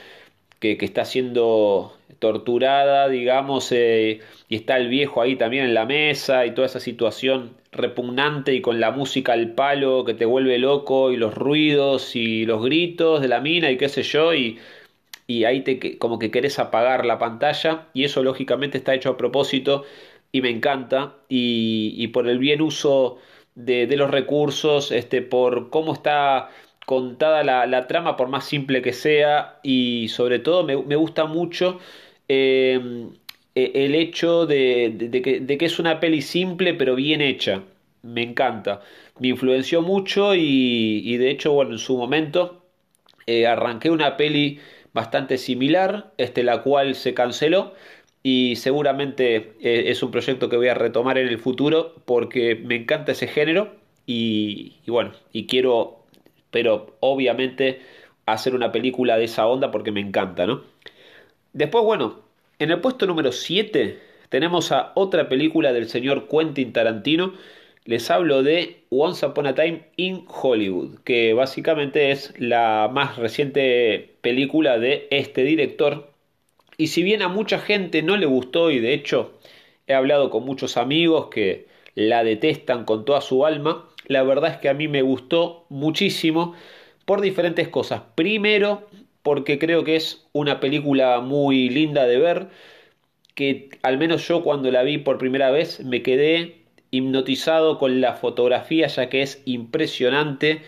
que, 0.59 0.77
que 0.77 0.85
está 0.85 1.05
siendo 1.05 1.97
torturada, 2.19 3.07
digamos, 3.09 3.71
eh, 3.71 4.19
y 4.49 4.55
está 4.55 4.77
el 4.77 4.89
viejo 4.89 5.21
ahí 5.21 5.35
también 5.37 5.65
en 5.65 5.73
la 5.73 5.85
mesa 5.85 6.45
y 6.45 6.53
toda 6.53 6.67
esa 6.67 6.79
situación 6.79 7.55
repugnante 7.71 8.53
y 8.53 8.61
con 8.61 8.79
la 8.79 8.91
música 8.91 9.33
al 9.33 9.53
palo 9.53 10.03
que 10.05 10.13
te 10.15 10.25
vuelve 10.25 10.57
loco 10.59 11.11
y 11.11 11.17
los 11.17 11.35
ruidos 11.35 12.15
y 12.15 12.45
los 12.45 12.63
gritos 12.63 13.21
de 13.21 13.27
la 13.29 13.39
mina 13.41 13.71
y 13.71 13.77
qué 13.77 13.89
sé 13.89 14.03
yo 14.03 14.33
y, 14.33 14.59
y 15.27 15.43
ahí 15.45 15.61
te 15.61 15.97
como 15.97 16.19
que 16.19 16.31
querés 16.31 16.59
apagar 16.59 17.05
la 17.05 17.19
pantalla 17.19 17.87
y 17.93 18.03
eso 18.05 18.23
lógicamente 18.23 18.77
está 18.77 18.93
hecho 18.95 19.09
a 19.11 19.17
propósito 19.17 19.85
y 20.31 20.41
me 20.41 20.49
encanta 20.49 21.15
y, 21.29 21.93
y 21.97 22.07
por 22.09 22.27
el 22.27 22.39
bien 22.39 22.61
uso 22.61 23.19
de, 23.65 23.87
de, 23.87 23.97
los 23.97 24.09
recursos, 24.11 24.91
este, 24.91 25.21
por 25.21 25.69
cómo 25.69 25.93
está 25.93 26.49
contada 26.85 27.43
la, 27.43 27.67
la, 27.67 27.87
trama, 27.87 28.17
por 28.17 28.29
más 28.29 28.45
simple 28.45 28.81
que 28.81 28.93
sea 28.93 29.59
y 29.63 30.07
sobre 30.09 30.39
todo 30.39 30.63
me, 30.63 30.75
me 30.77 30.95
gusta 30.95 31.25
mucho 31.25 31.79
Em, 32.29 33.11
e, 33.55 33.71
el 33.85 33.95
hecho 33.95 34.45
de, 34.45 35.09
que, 35.57 35.65
es 35.65 35.79
una 35.79 35.99
peli 35.99 36.21
simple 36.21 36.73
pero 36.75 36.95
bien 36.95 37.21
hecha. 37.21 37.63
Me 38.03 38.23
encanta. 38.23 38.81
Me 39.19 39.29
influenció 39.29 39.81
mucho 39.81 40.35
y, 40.35 41.17
de 41.17 41.31
hecho, 41.31 41.51
bueno, 41.53 41.71
en 41.73 41.79
su 41.79 41.97
momento 41.97 42.63
eh, 43.27 43.47
arranqué 43.47 43.89
una 43.89 44.15
peli 44.17 44.59
bastante 44.93 45.37
similar, 45.37 46.13
este, 46.17 46.43
la 46.43 46.61
cual 46.63 46.95
se 46.95 47.13
canceló 47.13 47.73
y 48.23 48.55
seguramente 48.57 49.53
eh, 49.61 49.85
es 49.87 50.03
un 50.03 50.11
proyecto 50.11 50.49
que 50.49 50.57
voy 50.57 50.67
a 50.67 50.73
retomar 50.73 51.17
en 51.17 51.27
el 51.27 51.39
futuro 51.39 51.95
porque 52.05 52.55
me 52.55 52.75
encanta 52.75 53.13
ese 53.13 53.27
género 53.27 53.75
y, 54.05 54.77
bueno, 54.87 55.13
y 55.31 55.45
quiero, 55.45 55.99
pero 56.51 56.97
obviamente 56.99 57.81
hacer 58.25 58.55
una 58.55 58.71
película 58.71 59.17
de 59.17 59.25
esa 59.25 59.47
onda 59.47 59.71
porque 59.71 59.91
me 59.91 60.01
encanta, 60.01 60.45
¿no? 60.47 60.63
Después, 61.53 61.83
bueno, 61.83 62.19
en 62.59 62.71
el 62.71 62.81
puesto 62.81 63.05
número 63.05 63.31
7 63.31 63.99
tenemos 64.29 64.71
a 64.71 64.91
otra 64.95 65.29
película 65.29 65.73
del 65.73 65.87
señor 65.89 66.27
Quentin 66.27 66.73
Tarantino. 66.73 67.33
Les 67.85 68.11
hablo 68.11 68.43
de 68.43 68.83
Once 68.89 69.25
Upon 69.25 69.47
a 69.47 69.55
Time 69.55 69.83
in 69.95 70.25
Hollywood, 70.27 70.99
que 71.03 71.33
básicamente 71.33 72.11
es 72.11 72.33
la 72.39 72.89
más 72.91 73.17
reciente 73.17 74.15
película 74.21 74.77
de 74.77 75.07
este 75.09 75.43
director. 75.43 76.08
Y 76.79 76.87
si 76.87 77.03
bien 77.03 77.21
a 77.21 77.27
mucha 77.27 77.59
gente 77.59 78.01
no 78.03 78.15
le 78.15 78.25
gustó, 78.25 78.71
y 78.71 78.79
de 78.79 78.93
hecho 78.93 79.33
he 79.85 79.93
hablado 79.93 80.29
con 80.29 80.45
muchos 80.45 80.77
amigos 80.77 81.27
que 81.27 81.67
la 81.93 82.23
detestan 82.23 82.85
con 82.85 83.03
toda 83.03 83.19
su 83.19 83.45
alma, 83.45 83.89
la 84.05 84.23
verdad 84.23 84.51
es 84.51 84.57
que 84.59 84.69
a 84.69 84.73
mí 84.73 84.87
me 84.87 85.01
gustó 85.01 85.65
muchísimo 85.67 86.55
por 87.03 87.19
diferentes 87.19 87.67
cosas. 87.67 88.03
Primero, 88.15 88.87
porque 89.23 89.59
creo 89.59 89.83
que 89.83 89.97
es 89.97 90.25
una 90.31 90.61
película 90.61 91.19
muy 91.19 91.69
linda 91.69 92.07
de 92.07 92.17
ver, 92.17 92.47
que 93.35 93.67
al 93.83 93.97
menos 93.97 94.25
yo 94.25 94.41
cuando 94.41 94.71
la 94.71 94.83
vi 94.83 94.99
por 94.99 95.17
primera 95.17 95.51
vez 95.51 95.83
me 95.83 96.01
quedé 96.01 96.63
hipnotizado 96.91 97.77
con 97.77 97.99
la 97.99 98.13
fotografía 98.13 98.87
ya 98.87 99.09
que 99.09 99.21
es 99.21 99.41
impresionante. 99.43 100.61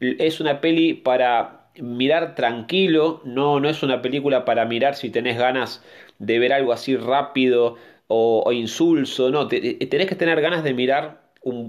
Es 0.00 0.40
una 0.40 0.60
peli 0.60 0.94
para 0.94 1.61
mirar 1.78 2.34
tranquilo, 2.34 3.20
no, 3.24 3.60
no 3.60 3.68
es 3.68 3.82
una 3.82 4.02
película 4.02 4.44
para 4.44 4.64
mirar 4.64 4.94
si 4.94 5.10
tenés 5.10 5.38
ganas 5.38 5.82
de 6.18 6.38
ver 6.38 6.52
algo 6.52 6.72
así 6.72 6.96
rápido 6.96 7.76
o, 8.08 8.52
insulso, 8.52 9.30
no, 9.30 9.48
tenés 9.48 10.06
que 10.06 10.14
tener 10.16 10.40
ganas 10.42 10.62
de 10.64 10.74
mirar, 10.74 11.22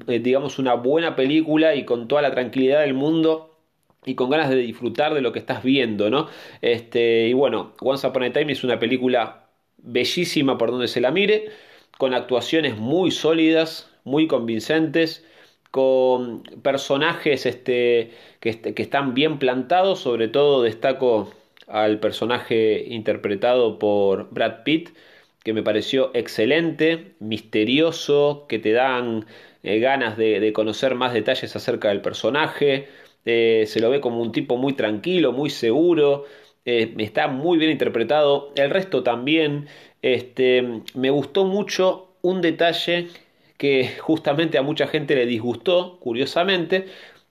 eh, 0.08 0.20
digamos, 0.20 0.60
una 0.60 0.74
buena 0.74 1.16
película 1.16 1.74
y 1.76 1.86
con 1.86 2.08
toda 2.10 2.22
la 2.22 2.32
tranquilidad 2.32 2.82
del 2.82 2.94
mundo 2.94 3.58
y 4.06 4.16
con 4.16 4.30
ganas 4.30 4.50
de 4.50 4.58
disfrutar 4.58 5.14
de 5.14 5.22
lo 5.22 5.32
que 5.32 5.40
estás 5.40 5.64
viendo, 5.64 6.10
¿no? 6.10 6.28
Este, 6.62 7.30
y 7.30 7.34
bueno, 7.34 7.74
Once 7.80 8.06
Upon 8.06 8.24
a 8.24 8.34
Time 8.34 8.52
es 8.52 8.64
una 8.66 8.78
película 8.78 9.48
bellísima 9.78 10.58
por 10.58 10.72
donde 10.72 10.90
se 10.90 11.00
la 11.02 11.12
mire, 11.12 11.50
con 11.98 12.14
actuaciones 12.14 12.78
muy 12.78 13.12
sólidas, 13.12 13.90
muy 14.04 14.28
convincentes, 14.28 15.26
con 15.74 16.44
personajes 16.62 17.48
este, 17.48 18.12
que, 18.40 18.74
están 18.78 19.16
bien 19.16 19.40
plantados, 19.40 20.02
sobre 20.02 20.28
todo 20.28 20.62
destaco 20.62 21.34
al 21.68 22.00
personaje 22.00 22.86
interpretado 22.90 23.80
por 23.80 24.30
Brad 24.30 24.62
Pitt, 24.64 24.90
que 25.44 25.52
me 25.52 25.64
pareció 25.64 26.12
excelente, 26.14 27.16
misterioso, 27.20 28.46
que 28.48 28.60
te 28.60 28.72
dan 28.72 29.26
eh, 29.64 29.80
ganas 29.80 30.16
de, 30.16 30.54
conocer 30.54 30.94
más 30.94 31.12
detalles 31.12 31.56
acerca 31.56 31.90
del 31.90 32.02
personaje. 32.02 32.88
Eh, 33.26 33.64
se 33.66 33.80
lo 33.80 33.90
ve 33.90 34.00
como 34.00 34.22
un 34.22 34.32
tipo 34.32 34.58
muy 34.58 34.74
tranquilo, 34.74 35.32
muy 35.32 35.50
seguro. 35.50 36.26
Eh, 36.66 36.94
está 37.00 37.28
muy 37.30 37.58
bien 37.58 37.72
interpretado. 37.72 38.52
El 38.56 38.70
resto 38.70 39.02
también. 39.02 39.68
Este, 40.04 40.84
me 40.94 41.10
gustó 41.10 41.46
mucho 41.46 42.10
un 42.22 42.42
detalle 42.42 43.08
que 43.64 43.96
justamente 43.98 44.58
a 44.58 44.62
mucha 44.62 44.88
gente 44.88 45.16
le 45.16 45.26
disgustó, 45.26 45.98
curiosamente, 46.02 46.88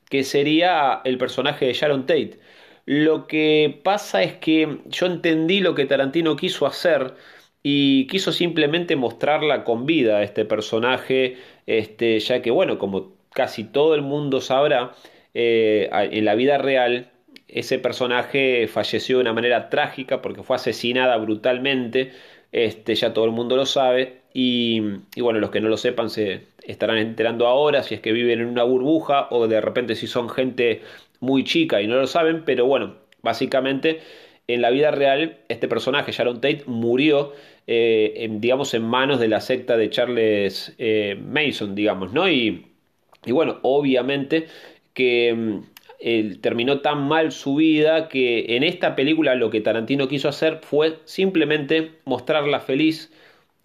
que 0.08 0.24
sería 0.24 1.02
el 1.04 1.18
personaje 1.18 1.66
de 1.66 1.74
Sharon 1.74 2.06
Tate. 2.06 2.38
Lo 2.86 3.26
que 3.26 3.78
pasa 3.84 4.22
es 4.22 4.38
que 4.38 4.78
yo 4.86 5.04
entendí 5.04 5.60
lo 5.60 5.74
que 5.74 5.84
Tarantino 5.84 6.34
quiso 6.36 6.64
hacer 6.64 7.16
y 7.62 8.06
quiso 8.06 8.32
simplemente 8.32 8.96
mostrarla 8.96 9.62
con 9.62 9.84
vida 9.84 10.16
a 10.16 10.22
este 10.22 10.46
personaje, 10.46 11.36
este, 11.66 12.18
ya 12.18 12.40
que 12.40 12.50
bueno, 12.50 12.78
como 12.78 13.12
casi 13.34 13.64
todo 13.64 13.94
el 13.94 14.00
mundo 14.00 14.40
sabrá, 14.40 14.94
eh, 15.34 15.90
en 15.92 16.24
la 16.24 16.34
vida 16.34 16.56
real 16.56 17.10
ese 17.52 17.78
personaje 17.78 18.66
falleció 18.68 19.18
de 19.18 19.22
una 19.22 19.34
manera 19.34 19.68
trágica 19.68 20.22
porque 20.22 20.42
fue 20.42 20.56
asesinada 20.56 21.18
brutalmente, 21.18 22.12
este, 22.52 22.94
ya 22.94 23.12
todo 23.14 23.24
el 23.24 23.32
mundo 23.32 23.56
lo 23.56 23.66
sabe, 23.66 24.22
y, 24.34 24.80
y, 25.14 25.20
bueno, 25.20 25.40
los 25.40 25.50
que 25.50 25.60
no 25.60 25.68
lo 25.68 25.76
sepan 25.76 26.08
se 26.10 26.46
estarán 26.62 26.98
enterando 26.98 27.46
ahora 27.46 27.82
si 27.82 27.94
es 27.94 28.00
que 28.00 28.12
viven 28.12 28.40
en 28.40 28.46
una 28.46 28.62
burbuja 28.62 29.28
o 29.30 29.46
de 29.48 29.60
repente 29.60 29.94
si 29.94 30.06
son 30.06 30.28
gente 30.30 30.82
muy 31.20 31.44
chica 31.44 31.82
y 31.82 31.86
no 31.86 31.96
lo 31.96 32.06
saben, 32.06 32.44
pero 32.44 32.66
bueno, 32.66 32.94
básicamente 33.22 34.00
en 34.48 34.62
la 34.62 34.70
vida 34.70 34.90
real 34.90 35.38
este 35.48 35.68
personaje, 35.68 36.12
Sharon 36.12 36.40
Tate, 36.40 36.64
murió, 36.66 37.32
eh, 37.66 38.14
en, 38.16 38.40
digamos, 38.40 38.74
en 38.74 38.82
manos 38.84 39.20
de 39.20 39.28
la 39.28 39.40
secta 39.40 39.76
de 39.76 39.90
Charles 39.90 40.74
eh, 40.78 41.16
Mason, 41.20 41.74
digamos, 41.74 42.12
¿no? 42.12 42.28
Y, 42.28 42.66
y 43.24 43.32
bueno, 43.32 43.58
obviamente 43.62 44.46
que 44.94 45.62
terminó 46.40 46.80
tan 46.80 47.06
mal 47.06 47.30
su 47.30 47.56
vida 47.56 48.08
que 48.08 48.56
en 48.56 48.64
esta 48.64 48.96
película 48.96 49.34
lo 49.36 49.50
que 49.50 49.60
Tarantino 49.60 50.08
quiso 50.08 50.28
hacer 50.28 50.58
fue 50.62 50.98
simplemente 51.04 51.92
mostrarla 52.04 52.60
feliz 52.60 53.12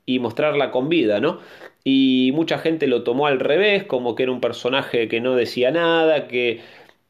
y 0.05 0.19
mostrarla 0.19 0.69
con 0.71 0.87
vida, 0.87 1.19
¿no? 1.19 1.39
Y 1.83 2.31
mucha 2.35 2.59
gente 2.59 2.87
lo 2.87 3.03
tomó 3.03 3.27
al 3.27 3.39
revés, 3.39 3.85
como 3.85 4.13
que 4.13 4.23
era 4.23 4.31
un 4.31 4.41
personaje 4.41 5.07
que 5.07 5.19
no 5.19 5.35
decía 5.35 5.71
nada, 5.71 6.27
que 6.27 6.61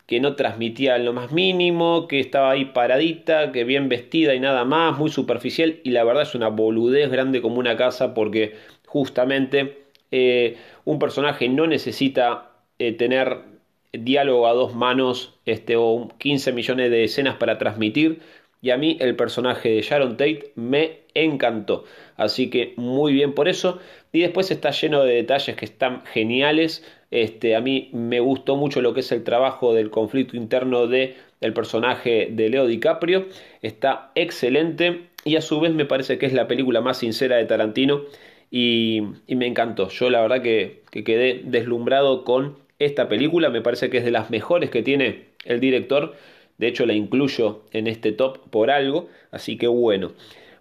que 0.08 0.22
no 0.22 0.36
transmitía 0.36 0.98
lo 0.98 1.14
más 1.14 1.34
mínimo, 1.34 2.08
que 2.08 2.20
estaba 2.22 2.52
ahí 2.52 2.66
paradita, 2.66 3.52
que 3.52 3.66
bien 3.66 3.90
vestida 3.90 4.34
y 4.34 4.40
nada 4.40 4.64
más, 4.64 4.98
muy 4.98 5.10
superficial 5.12 5.80
y 5.84 5.92
la 5.92 6.06
verdad 6.06 6.24
es 6.24 6.34
una 6.34 6.48
boludez 6.48 7.12
grande 7.12 7.42
como 7.42 7.60
una 7.60 7.76
casa 7.76 8.14
porque 8.14 8.56
justamente 8.88 9.84
eh, 10.12 10.56
un 10.86 10.98
personaje 10.98 11.50
no 11.50 11.68
necesita 11.68 12.52
eh, 12.80 12.94
tener 12.94 13.57
diálogo 14.04 14.48
a 14.48 14.54
dos 14.54 14.76
manos 14.76 15.34
este, 15.46 15.76
o 15.78 16.10
15 16.18 16.52
millones 16.54 16.92
de 16.92 17.04
escenas 17.04 17.36
para 17.36 17.58
transmitir 17.58 18.22
y 18.62 18.72
a 18.72 18.78
mí 18.78 18.98
el 19.00 19.16
personaje 19.16 19.70
de 19.70 19.82
Sharon 19.82 20.18
Tate 20.18 20.52
me 20.56 21.00
encantó. 21.14 21.84
Así 22.16 22.50
que 22.50 22.74
muy 22.76 23.14
bien 23.14 23.34
por 23.34 23.48
eso. 23.48 23.80
Y 24.12 24.22
después 24.22 24.50
está 24.52 24.72
lleno 24.72 25.04
de 25.04 25.16
detalles 25.16 25.56
que 25.56 25.66
están 25.66 26.04
geniales. 26.06 26.84
Este, 27.12 27.56
a 27.56 27.62
mí 27.62 27.90
me 27.94 28.20
gustó 28.20 28.56
mucho 28.56 28.82
lo 28.82 28.94
que 28.94 29.02
es 29.02 29.12
el 29.12 29.24
trabajo 29.24 29.74
del 29.74 29.92
conflicto 29.92 30.36
interno 30.36 30.88
de, 30.88 31.16
personaje 31.54 32.30
de 32.32 32.50
Leo 32.50 32.66
DiCaprio. 32.66 33.28
Está 33.62 34.12
excelente 34.16 35.08
y 35.24 35.36
a 35.36 35.42
su 35.42 35.60
vez 35.60 35.74
me 35.74 35.86
parece 35.86 36.18
que 36.18 36.26
es 36.26 36.34
la 36.34 36.48
película 36.48 36.82
más 36.82 36.98
sincera 36.98 37.38
de 37.38 37.46
Tarantino 37.46 38.02
y, 38.50 39.02
me 39.28 39.46
encantó. 39.46 39.90
Yo 39.90 40.10
la 40.10 40.22
verdad 40.22 40.42
que, 40.42 40.82
que 40.90 41.04
quedé 41.04 41.42
deslumbrado 41.46 42.24
con 42.24 42.58
esta 42.80 43.08
película. 43.08 43.50
Me 43.50 43.62
parece 43.62 43.90
que 43.90 43.98
es 43.98 44.06
de 44.06 44.12
las 44.12 44.30
mejores 44.30 44.70
que 44.70 44.84
tiene 44.84 45.26
el 45.46 45.60
director. 45.60 46.16
De 46.58 46.68
hecho 46.68 46.86
la 46.86 46.94
incluyo 46.94 47.64
en 47.72 47.88
este 47.88 48.12
top 48.12 48.50
por 48.50 48.72
algo. 48.72 49.10
Así 49.32 49.58
que 49.58 49.68
bueno. 49.68 50.14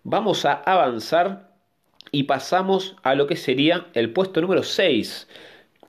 Vamos 0.04 0.44
a 0.44 0.52
avanzar 0.52 1.50
y 2.12 2.24
pasamos 2.24 2.96
a 3.02 3.14
lo 3.14 3.26
que 3.26 3.36
sería 3.36 3.86
el 3.94 4.12
puesto 4.12 4.40
número 4.40 4.62
6. 4.62 5.28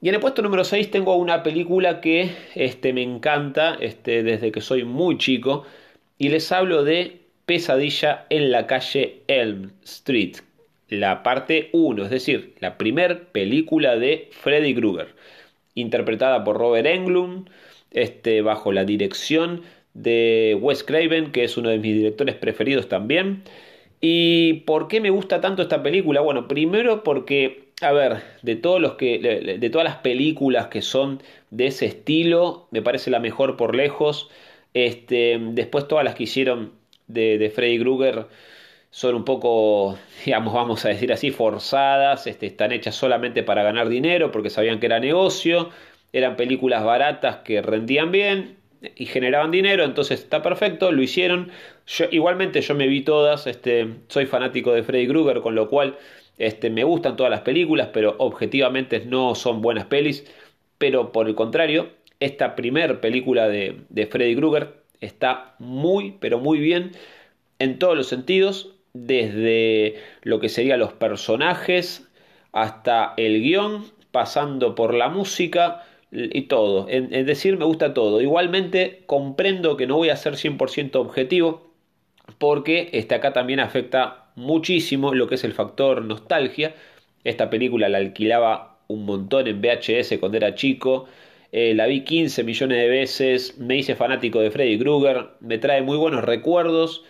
Y 0.01 0.09
en 0.09 0.15
el 0.15 0.21
puesto 0.21 0.41
número 0.41 0.63
6 0.63 0.91
tengo 0.91 1.15
una 1.15 1.43
película 1.43 2.01
que 2.01 2.31
este, 2.55 2.93
me 2.93 3.01
encanta 3.01 3.77
este, 3.79 4.23
desde 4.23 4.51
que 4.51 4.61
soy 4.61 4.83
muy 4.83 5.17
chico 5.17 5.65
y 6.17 6.29
les 6.29 6.51
hablo 6.51 6.83
de 6.83 7.21
Pesadilla 7.45 8.25
en 8.29 8.51
la 8.51 8.67
calle 8.67 9.21
Elm 9.27 9.71
Street, 9.83 10.37
la 10.89 11.23
parte 11.23 11.69
1, 11.71 12.03
es 12.03 12.09
decir, 12.09 12.55
la 12.59 12.77
primer 12.77 13.27
película 13.29 13.95
de 13.95 14.29
Freddy 14.31 14.75
Krueger, 14.75 15.15
interpretada 15.79 16.43
por 16.43 16.57
Robert 16.57 16.87
Englund, 16.87 17.49
este, 17.91 18.41
bajo 18.41 18.71
la 18.71 18.85
dirección 18.85 19.61
de 19.93 20.57
Wes 20.61 20.83
Craven, 20.83 21.31
que 21.31 21.43
es 21.43 21.57
uno 21.57 21.69
de 21.69 21.79
mis 21.79 21.95
directores 21.95 22.35
preferidos 22.35 22.89
también. 22.89 23.43
¿Y 24.01 24.61
por 24.65 24.87
qué 24.87 25.01
me 25.01 25.09
gusta 25.09 25.41
tanto 25.41 25.61
esta 25.61 25.81
película? 25.81 26.21
Bueno, 26.21 26.47
primero 26.47 27.03
porque 27.03 27.67
a 27.81 27.91
ver, 27.91 28.23
de 28.41 28.55
todos 28.55 28.81
los 28.81 28.93
que, 28.95 29.19
de, 29.59 29.69
todas 29.69 29.85
las 29.85 29.97
películas 29.97 30.67
que 30.67 30.81
son 30.81 31.21
de 31.51 31.67
ese 31.67 31.85
estilo, 31.85 32.67
me 32.71 32.81
parece 32.81 33.11
la 33.11 33.19
mejor 33.19 33.55
por 33.55 33.75
lejos. 33.75 34.29
Este, 34.73 35.39
después 35.51 35.87
todas 35.87 36.03
las 36.03 36.15
que 36.15 36.23
hicieron 36.23 36.71
de, 37.07 37.37
de 37.37 37.49
Freddy 37.49 37.79
Krueger 37.79 38.25
son 38.97 39.13
un 39.13 39.25
poco, 39.25 39.95
digamos, 40.25 40.55
vamos 40.55 40.83
a 40.83 40.89
decir 40.89 41.13
así, 41.13 41.29
forzadas, 41.29 42.25
este, 42.25 42.47
están 42.47 42.71
hechas 42.71 42.95
solamente 42.95 43.43
para 43.43 43.61
ganar 43.61 43.89
dinero 43.89 44.31
porque 44.31 44.49
sabían 44.49 44.79
que 44.79 44.87
era 44.87 44.99
negocio, 44.99 45.69
eran 46.13 46.35
películas 46.35 46.83
baratas 46.83 47.37
que 47.37 47.61
rendían 47.61 48.11
bien 48.11 48.57
y 48.95 49.05
generaban 49.05 49.51
dinero, 49.51 49.83
entonces 49.83 50.21
está 50.21 50.41
perfecto, 50.41 50.91
lo 50.91 51.03
hicieron. 51.03 51.51
Igualmente 52.09 52.61
yo 52.61 52.73
me 52.73 52.87
vi 52.87 53.01
todas, 53.01 53.45
este, 53.45 53.87
soy 54.07 54.25
fanático 54.25 54.71
de 54.73 54.81
Freddy 54.81 55.07
Krueger, 55.07 55.41
con 55.41 55.53
lo 55.53 55.69
cual 55.69 55.95
este, 56.39 56.71
me 56.71 56.83
gustan 56.83 57.17
todas 57.17 57.29
las 57.29 57.41
películas, 57.41 57.89
pero 57.93 58.15
objetivamente 58.17 59.05
no 59.05 59.35
son 59.35 59.61
buenas 59.61 59.85
pelis. 59.85 60.25
Pero 60.79 61.11
por 61.11 61.27
el 61.27 61.35
contrario, 61.35 61.89
esta 62.19 62.55
primer 62.55 62.99
película 62.99 63.47
de, 63.47 63.81
de 63.89 64.07
Freddy 64.07 64.35
Krueger 64.35 64.73
está 65.01 65.53
muy, 65.59 66.15
pero 66.19 66.39
muy 66.39 66.57
bien 66.57 66.93
en 67.59 67.77
todos 67.79 67.95
los 67.95 68.07
sentidos, 68.07 68.76
desde 68.93 69.95
lo 70.23 70.39
que 70.39 70.49
serían 70.49 70.79
los 70.79 70.93
personajes 70.93 72.07
hasta 72.51 73.13
el 73.17 73.41
guion, 73.41 73.85
pasando 74.11 74.75
por 74.75 74.93
la 74.93 75.09
música 75.09 75.83
y 76.11 76.43
todo. 76.43 76.87
Es 76.89 77.25
decir, 77.25 77.57
me 77.57 77.65
gusta 77.65 77.93
todo. 77.93 78.21
Igualmente 78.21 79.03
comprendo 79.05 79.77
que 79.77 79.87
no 79.87 79.97
voy 79.97 80.09
a 80.09 80.15
ser 80.15 80.35
100% 80.35 80.95
objetivo 80.95 81.67
porque 82.37 82.89
este 82.93 83.15
acá 83.15 83.33
también 83.33 83.59
afecta 83.59 84.27
muchísimo 84.35 85.13
lo 85.13 85.27
que 85.27 85.35
es 85.35 85.43
el 85.43 85.53
factor 85.53 86.03
nostalgia. 86.03 86.75
Esta 87.23 87.49
película 87.49 87.89
la 87.89 87.97
alquilaba 87.97 88.79
un 88.87 89.05
montón 89.05 89.47
en 89.47 89.61
VHS 89.61 90.17
cuando 90.19 90.37
era 90.37 90.55
chico. 90.55 91.07
Eh, 91.51 91.73
la 91.73 91.87
vi 91.87 92.03
15 92.03 92.43
millones 92.43 92.77
de 92.77 92.87
veces. 92.87 93.57
Me 93.57 93.77
hice 93.77 93.95
fanático 93.95 94.39
de 94.39 94.51
Freddy 94.51 94.77
Krueger. 94.79 95.29
Me 95.39 95.57
trae 95.57 95.81
muy 95.81 95.97
buenos 95.97 96.23
recuerdos. 96.23 97.03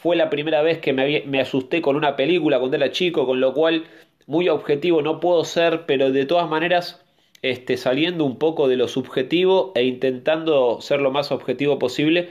Fue 0.00 0.14
la 0.14 0.30
primera 0.30 0.62
vez 0.62 0.78
que 0.78 0.92
me, 0.92 1.40
asusté 1.40 1.82
con 1.82 1.96
una 1.96 2.14
película 2.14 2.60
cuando 2.60 2.76
era 2.76 2.92
chico, 2.92 3.26
con 3.26 3.40
lo 3.40 3.52
cual 3.52 3.84
muy 4.26 4.48
objetivo 4.48 5.02
no 5.02 5.18
puedo 5.18 5.44
ser, 5.44 5.86
pero 5.86 6.12
de 6.12 6.24
todas 6.24 6.48
maneras 6.48 7.04
este, 7.42 7.76
saliendo 7.76 8.24
un 8.24 8.38
poco 8.38 8.68
de 8.68 8.76
lo 8.76 8.86
subjetivo 8.86 9.72
e 9.74 9.84
intentando 9.84 10.80
ser 10.80 11.00
lo 11.00 11.10
más 11.10 11.32
objetivo 11.32 11.80
posible. 11.80 12.28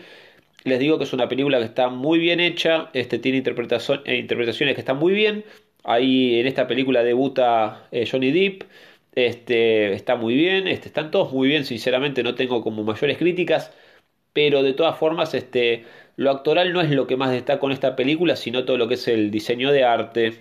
Les 0.63 0.79
digo 0.79 0.97
que 0.97 1.03
es 1.03 1.13
una 1.13 1.27
película 1.27 1.59
que 1.59 1.65
está 1.65 1.89
muy 1.89 2.19
bien 2.19 2.39
hecha, 2.39 2.89
este, 2.93 3.19
tiene 3.19 3.39
eh, 3.39 4.17
interpretaciones 4.17 4.75
que 4.75 4.81
están 4.81 4.97
muy 4.97 5.13
bien. 5.13 5.43
Ahí 5.83 6.39
en 6.39 6.47
esta 6.47 6.67
película 6.67 7.03
debuta 7.03 7.87
eh, 7.91 8.07
Johnny 8.09 8.31
Depp, 8.31 8.63
este, 9.15 9.93
está 9.93 10.15
muy 10.15 10.35
bien, 10.35 10.67
este, 10.67 10.87
están 10.87 11.11
todos 11.11 11.33
muy 11.33 11.49
bien, 11.49 11.65
sinceramente 11.65 12.23
no 12.23 12.35
tengo 12.35 12.61
como 12.61 12.83
mayores 12.83 13.17
críticas, 13.17 13.73
pero 14.33 14.63
de 14.63 14.73
todas 14.73 14.97
formas 14.97 15.33
este, 15.33 15.85
lo 16.17 16.31
actoral 16.31 16.73
no 16.73 16.81
es 16.81 16.91
lo 16.91 17.07
que 17.07 17.15
más 17.17 17.31
destaca 17.31 17.59
con 17.59 17.71
esta 17.71 17.95
película, 17.95 18.35
sino 18.35 18.65
todo 18.65 18.77
lo 18.77 18.87
que 18.87 18.95
es 18.95 19.07
el 19.07 19.31
diseño 19.31 19.71
de 19.71 19.85
arte 19.85 20.33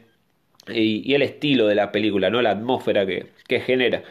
y, 0.69 1.15
el 1.15 1.23
estilo 1.23 1.67
de 1.69 1.77
la 1.77 1.93
película, 1.93 2.31
¿no? 2.31 2.43
la 2.43 2.51
atmósfera 2.51 3.07
que, 3.07 3.29
que 3.47 3.61
genera. 3.61 4.03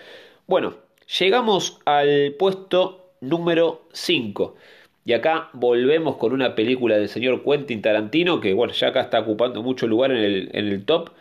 Bueno, 0.48 0.76
llegamos 1.20 1.80
al 1.86 2.36
puesto 2.40 3.06
número 3.22 3.88
5. 3.94 4.56
Y 5.06 5.14
acá 5.14 5.50
volvemos 5.54 6.18
con 6.18 6.34
una 6.34 6.56
película 6.56 6.98
del 6.98 7.10
señor 7.10 7.44
Quentin 7.44 7.82
Tarantino, 7.82 8.40
que 8.42 8.54
bueno, 8.54 8.74
ya 8.74 8.88
acá 8.88 9.02
está 9.02 9.20
ocupando 9.20 9.62
mucho 9.62 9.88
lugar 9.88 10.12
en 10.12 10.18
el, 10.18 10.50
en 10.54 10.68
el 10.68 10.86
top, 10.86 11.12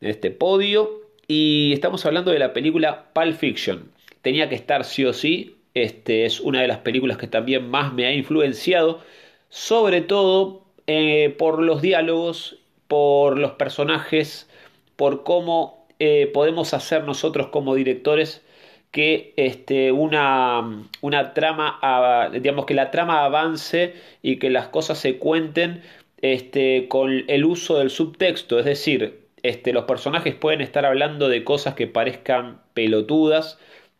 en 0.00 0.10
este 0.10 0.30
podio. 0.30 1.02
Y 1.28 1.72
estamos 1.72 2.06
hablando 2.06 2.30
de 2.30 2.38
la 2.38 2.52
película 2.52 3.12
Pulp 3.12 3.36
Fiction. 3.36 3.90
Tenía 4.22 4.48
que 4.48 4.54
estar 4.54 4.84
sí 4.84 5.04
o 5.04 5.12
sí. 5.12 5.56
Este 5.74 6.24
es 6.24 6.40
una 6.40 6.62
de 6.62 6.68
las 6.68 6.78
películas 6.78 7.18
que 7.18 7.26
también 7.26 7.68
más 7.68 7.92
me 7.92 8.06
ha 8.06 8.12
influenciado, 8.12 9.02
sobre 9.48 10.00
todo 10.00 10.64
eh, 10.86 11.34
por 11.38 11.62
los 11.62 11.82
diálogos, 11.82 12.58
por 12.88 13.38
los 13.38 13.52
personajes, 13.52 14.48
por 14.96 15.24
cómo 15.24 15.86
eh, 15.98 16.30
podemos 16.32 16.74
hacer 16.74 17.04
nosotros 17.04 17.48
como 17.48 17.74
directores 17.74 18.42
que 18.90 19.34
este, 19.36 19.92
una, 19.92 20.84
una 21.00 21.34
trama, 21.34 22.30
digamos 22.32 22.66
que 22.66 22.74
la 22.74 22.90
trama 22.90 23.24
avance 23.24 23.94
y 24.22 24.38
que 24.38 24.48
las 24.48 24.68
cosas 24.68 24.98
se 24.98 25.18
cuenten 25.18 25.82
este, 26.22 26.88
con 26.88 27.24
el 27.28 27.44
uso 27.44 27.78
del 27.78 27.90
subtexto, 27.90 28.58
es 28.58 28.64
decir, 28.64 29.26
este, 29.42 29.72
los 29.72 29.84
personajes 29.84 30.34
pueden 30.34 30.60
estar 30.60 30.84
hablando 30.86 31.28
de 31.28 31.44
cosas 31.44 31.74
que 31.74 31.86
parezcan 31.86 32.60
pelotudas, 32.74 33.58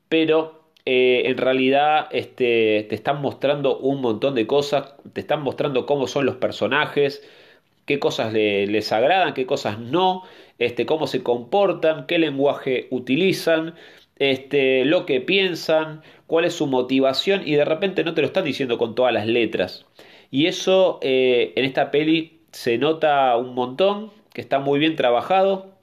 pero 0.09 0.66
eh, 0.87 1.25
en 1.27 1.37
realidad 1.37 2.09
este, 2.13 2.87
te 2.89 2.95
están 2.95 3.21
mostrando 3.21 3.79
un 3.79 4.01
montón 4.01 4.35
de 4.35 4.47
cosas, 4.47 4.95
te 5.13 5.21
están 5.21 5.43
mostrando 5.43 5.85
cómo 5.87 6.07
son 6.07 6.27
los 6.27 6.37
personajes, 6.37 7.23
qué 7.85 7.99
cosas 7.99 8.33
les 8.33 8.93
agradan, 8.93 9.35
qué 9.35 9.47
cosas 9.47 9.79
no, 9.79 10.23
este, 10.59 10.87
cómo 10.87 11.07
se 11.07 11.23
comportan, 11.23 12.07
qué 12.07 12.19
lenguaje 12.19 12.89
utilizan 12.91 13.75
este, 14.19 14.85
lo 14.85 15.07
que 15.07 15.21
piensan, 15.21 16.03
cuál 16.27 16.45
es 16.47 16.55
su 16.55 16.67
motivación 16.67 17.43
y 17.47 17.55
de 17.55 17.65
repente 17.65 18.05
no 18.05 18.15
te 18.15 18.23
lo 18.23 18.27
están 18.27 18.45
diciendo 18.45 18.79
con 18.79 18.95
todas 18.95 19.13
las 19.13 19.27
letras. 19.27 19.87
Y 20.31 20.47
eso 20.47 20.99
eh, 21.03 21.53
en 21.57 21.65
esta 21.65 21.91
peli 21.91 22.41
se 22.53 22.79
nota 22.79 23.37
un 23.37 23.55
montón, 23.55 24.11
que 24.33 24.41
está 24.41 24.59
muy 24.59 24.79
bien 24.79 24.97
trabajado. 24.97 25.76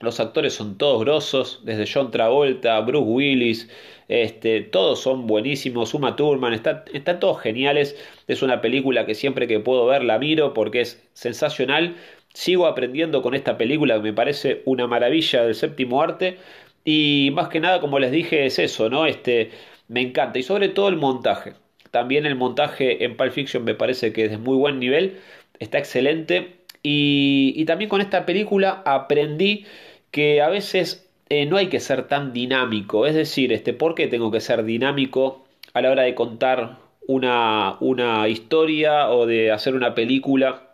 Los 0.00 0.18
actores 0.18 0.54
son 0.54 0.78
todos 0.78 1.00
grosos, 1.02 1.60
desde 1.64 1.84
John 1.92 2.10
Travolta, 2.10 2.80
Bruce 2.80 3.04
Willis, 3.04 3.68
este, 4.10 4.62
todos 4.62 5.00
son 5.00 5.28
buenísimos. 5.28 5.94
Uma 5.94 6.16
Thurman, 6.16 6.52
están, 6.52 6.82
están 6.92 7.20
todos 7.20 7.40
geniales. 7.40 7.96
Es 8.26 8.42
una 8.42 8.60
película 8.60 9.06
que 9.06 9.14
siempre 9.14 9.46
que 9.46 9.60
puedo 9.60 9.86
ver 9.86 10.02
la 10.02 10.18
miro 10.18 10.52
porque 10.52 10.80
es 10.80 11.08
sensacional. 11.12 11.94
Sigo 12.34 12.66
aprendiendo 12.66 13.22
con 13.22 13.34
esta 13.34 13.56
película 13.56 13.94
que 13.96 14.02
me 14.02 14.12
parece 14.12 14.62
una 14.64 14.88
maravilla 14.88 15.44
del 15.44 15.54
séptimo 15.54 16.02
arte. 16.02 16.38
Y 16.84 17.30
más 17.34 17.48
que 17.50 17.60
nada, 17.60 17.80
como 17.80 18.00
les 18.00 18.10
dije, 18.10 18.46
es 18.46 18.58
eso, 18.58 18.90
¿no? 18.90 19.06
Este, 19.06 19.50
me 19.86 20.00
encanta. 20.00 20.40
Y 20.40 20.42
sobre 20.42 20.68
todo 20.70 20.88
el 20.88 20.96
montaje. 20.96 21.52
También 21.92 22.26
el 22.26 22.34
montaje 22.34 23.04
en 23.04 23.16
Pulp 23.16 23.32
Fiction 23.32 23.64
me 23.64 23.74
parece 23.74 24.12
que 24.12 24.24
es 24.24 24.30
de 24.32 24.38
muy 24.38 24.56
buen 24.56 24.80
nivel. 24.80 25.20
Está 25.60 25.78
excelente. 25.78 26.60
Y, 26.82 27.64
también 27.66 27.90
con 27.90 28.00
esta 28.00 28.24
película 28.26 28.82
aprendí 28.86 29.66
que 30.10 30.42
a 30.42 30.48
veces 30.48 31.10
eh, 31.28 31.46
no 31.46 31.56
hay 31.56 31.68
que 31.68 31.80
ser 31.80 32.08
tan 32.08 32.32
dinámico. 32.32 33.06
Es 33.06 33.14
decir, 33.14 33.52
este, 33.52 33.72
¿por 33.72 33.94
qué 33.94 34.08
tengo 34.08 34.30
que 34.30 34.40
ser 34.40 34.64
dinámico 34.64 35.44
a 35.74 35.82
la 35.82 35.90
hora 35.90 36.02
de 36.02 36.14
contar 36.14 36.78
una, 37.06 37.76
una 37.80 38.28
historia 38.28 39.10
o 39.10 39.26
de 39.26 39.50
hacer 39.52 39.74
una 39.74 39.94
película? 39.94 40.66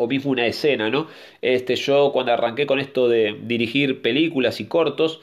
o 0.00 0.06
mismo 0.06 0.30
una 0.30 0.46
escena, 0.46 0.88
¿no? 0.88 1.08
Este, 1.42 1.76
yo 1.76 2.10
cuando 2.12 2.32
arranqué 2.32 2.66
con 2.66 2.80
esto 2.80 3.06
de 3.08 3.36
dirigir 3.42 4.00
películas 4.00 4.58
y 4.60 4.64
cortos, 4.64 5.20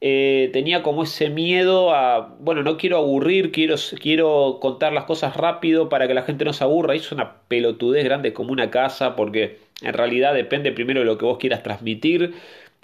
eh, 0.00 0.50
tenía 0.52 0.82
como 0.82 1.04
ese 1.04 1.30
miedo 1.30 1.94
a, 1.94 2.36
bueno, 2.40 2.62
no 2.62 2.76
quiero 2.76 2.98
aburrir, 2.98 3.52
quiero, 3.52 3.76
quiero 4.00 4.58
contar 4.60 4.92
las 4.92 5.04
cosas 5.04 5.36
rápido 5.36 5.88
para 5.88 6.08
que 6.08 6.14
la 6.14 6.22
gente 6.22 6.44
no 6.44 6.52
se 6.52 6.64
aburra. 6.64 6.94
Es 6.94 7.12
una 7.12 7.42
pelotudez 7.48 8.04
grande 8.04 8.32
como 8.32 8.52
una 8.52 8.70
casa, 8.70 9.16
porque 9.16 9.58
en 9.80 9.92
realidad 9.92 10.34
depende 10.34 10.72
primero 10.72 11.00
de 11.00 11.06
lo 11.06 11.18
que 11.18 11.24
vos 11.24 11.38
quieras 11.38 11.62
transmitir. 11.62 12.34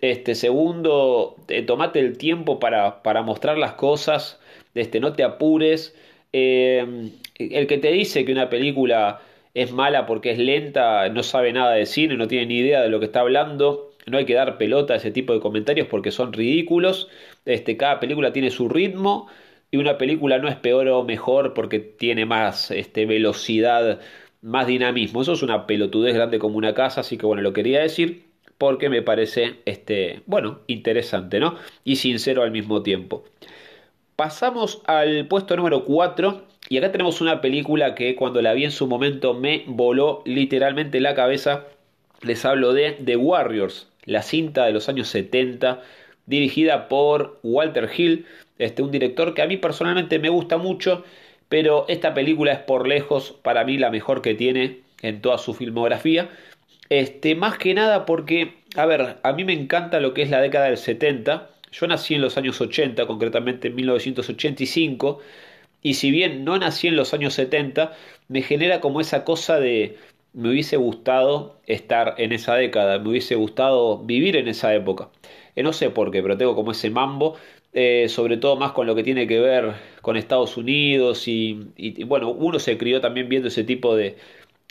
Este, 0.01 0.35
segundo, 0.35 1.37
tomate 1.67 1.99
el 2.01 2.19
tiempo 2.19 2.61
para, 2.61 3.03
para, 3.03 3.23
mostrar 3.23 3.59
las 3.59 3.73
cosas, 3.73 4.41
este, 4.75 5.01
no 5.01 5.13
te 5.15 5.25
apures. 5.25 5.97
Eh, 6.33 7.11
el 7.39 7.67
que 7.67 7.79
te 7.79 7.91
dice 7.91 8.25
que 8.25 8.33
una 8.33 8.49
película 8.51 9.21
es 9.55 9.73
mala 9.73 10.07
porque 10.07 10.31
es 10.33 10.39
lenta, 10.39 11.09
no 11.09 11.23
sabe 11.23 11.53
nada 11.53 11.73
de 11.73 11.87
cine, 11.87 12.17
no 12.17 12.29
tiene 12.29 12.47
ni 12.47 12.59
idea 12.59 12.83
de 12.83 12.89
lo 12.89 13.01
que 13.01 13.07
está 13.07 13.21
hablando. 13.21 13.91
No 14.07 14.19
hay 14.19 14.25
que 14.25 14.35
dar 14.35 14.57
pelota 14.59 14.95
a 14.95 14.97
ese 14.99 15.11
tipo 15.11 15.33
de 15.35 15.41
comentarios 15.41 15.89
porque 15.89 16.11
son 16.11 16.33
ridículos. 16.33 17.09
Este, 17.45 17.77
cada 17.77 18.01
película 18.01 18.33
tiene 18.33 18.51
su 18.51 18.69
ritmo 18.69 19.29
y 19.71 19.79
una 19.79 19.99
película 19.99 20.39
no 20.39 20.49
es 20.49 20.57
peor 20.57 20.89
o 20.89 21.05
mejor 21.05 21.55
porque 21.55 21.81
tiene 21.81 22.25
más 22.25 22.71
este, 22.71 23.07
velocidad, 23.07 24.01
más 24.43 24.67
dinamismo. 24.67 25.23
Eso 25.23 25.33
es 25.33 25.43
una 25.43 25.67
pelotudez 25.67 26.15
grande 26.15 26.39
como 26.39 26.57
una 26.57 26.75
casa, 26.75 27.01
así 27.01 27.19
que 27.19 27.27
bueno, 27.27 27.43
lo 27.43 27.53
quería 27.53 27.81
decir 27.81 28.28
porque 28.59 28.89
me 28.91 29.03
parece, 29.03 29.57
este, 29.65 30.23
bueno, 30.27 30.61
interesante, 30.67 31.41
¿no? 31.41 31.57
Y 31.85 31.97
sincero 31.97 32.43
al 32.43 32.51
mismo 32.51 32.83
tiempo. 32.83 33.25
Pasamos 34.17 34.83
al 34.87 35.27
puesto 35.29 35.57
número 35.57 35.85
4 35.85 36.43
y 36.69 36.77
acá 36.77 36.91
tenemos 36.91 37.21
una 37.21 37.41
película 37.41 37.95
que 37.95 38.17
cuando 38.17 38.43
la 38.43 38.53
vi 38.53 38.65
en 38.65 38.73
su 38.73 38.89
momento 38.89 39.33
me 39.33 39.63
voló 39.67 40.23
literalmente 40.27 41.01
la 41.01 41.15
cabeza. 41.15 41.67
Les 42.23 42.45
hablo 42.45 42.73
de 42.73 42.99
The 43.05 43.17
Warriors, 43.17 43.89
la 44.05 44.23
cinta 44.23 44.67
de 44.67 44.73
los 44.73 44.89
años 44.89 45.09
70, 45.09 45.81
dirigida 46.27 46.89
por 46.89 47.39
Walter 47.45 47.89
Hill, 47.97 48.27
este, 48.59 48.83
un 48.83 48.91
director 48.91 49.35
que 49.35 49.43
a 49.43 49.47
mí 49.47 49.57
personalmente 49.57 50.19
me 50.19 50.29
gusta 50.31 50.59
mucho, 50.59 51.05
pero 51.49 51.87
esta 51.89 52.13
película 52.13 52.53
es 52.53 52.59
por 52.59 52.89
lejos 52.89 53.37
para 53.43 53.65
mí 53.65 53.79
la 53.79 53.91
mejor 53.91 54.21
que 54.21 54.35
tiene 54.35 54.81
en 55.01 55.23
toda 55.23 55.39
su 55.39 55.55
filmografía. 55.55 56.29
Este, 56.91 57.35
más 57.35 57.59
que 57.59 57.75
nada 57.75 58.07
porque, 58.07 58.55
a 58.77 58.87
ver, 58.87 59.19
a 59.23 59.33
mí 59.33 59.45
me 59.45 59.53
encanta 59.53 60.01
lo 60.01 60.15
que 60.15 60.23
es 60.23 60.31
la 60.31 60.41
década 60.41 60.67
del 60.67 60.79
70. 60.79 61.51
Yo 61.71 61.87
nací 61.87 62.15
en 62.15 62.23
los 62.23 62.37
años 62.39 62.61
80, 62.61 63.07
concretamente 63.07 63.69
en 63.69 63.75
1985 63.75 65.21
y 65.83 65.95
si 65.95 66.11
bien 66.11 66.45
no 66.45 66.59
nací 66.59 66.89
en 66.89 66.97
los 66.97 67.15
años 67.15 67.35
70, 67.35 67.93
me 68.29 68.43
genera 68.43 68.81
como 68.81 69.01
esa 69.01 69.25
cosa 69.25 69.61
de 69.61 69.97
me 70.33 70.51
hubiese 70.51 70.77
gustado 70.77 71.61
estar 71.67 72.15
en 72.19 72.33
esa 72.33 72.55
década, 72.55 72.99
me 72.99 73.11
hubiese 73.11 73.35
gustado 73.35 73.99
vivir 74.05 74.37
en 74.37 74.49
esa 74.49 74.75
época. 74.75 75.11
Eh, 75.57 75.63
no 75.63 75.73
sé 75.73 75.91
por 75.91 76.11
qué, 76.11 76.23
pero 76.23 76.37
tengo 76.37 76.55
como 76.55 76.73
ese 76.73 76.91
mambo, 76.91 77.37
eh, 77.73 78.07
sobre 78.09 78.37
todo 78.37 78.57
más 78.57 78.73
con 78.73 78.87
lo 78.87 78.95
que 78.95 79.03
tiene 79.03 79.27
que 79.27 79.41
ver 79.41 79.75
con 80.03 80.17
Estados 80.17 80.57
Unidos 80.57 81.27
y, 81.29 81.55
bueno, 82.07 82.31
uno 82.31 82.59
se 82.59 82.79
crió 82.79 83.01
también 83.01 83.29
viendo 83.29 83.49
ese 83.49 83.65
tipo 83.65 83.97
de, 83.97 84.17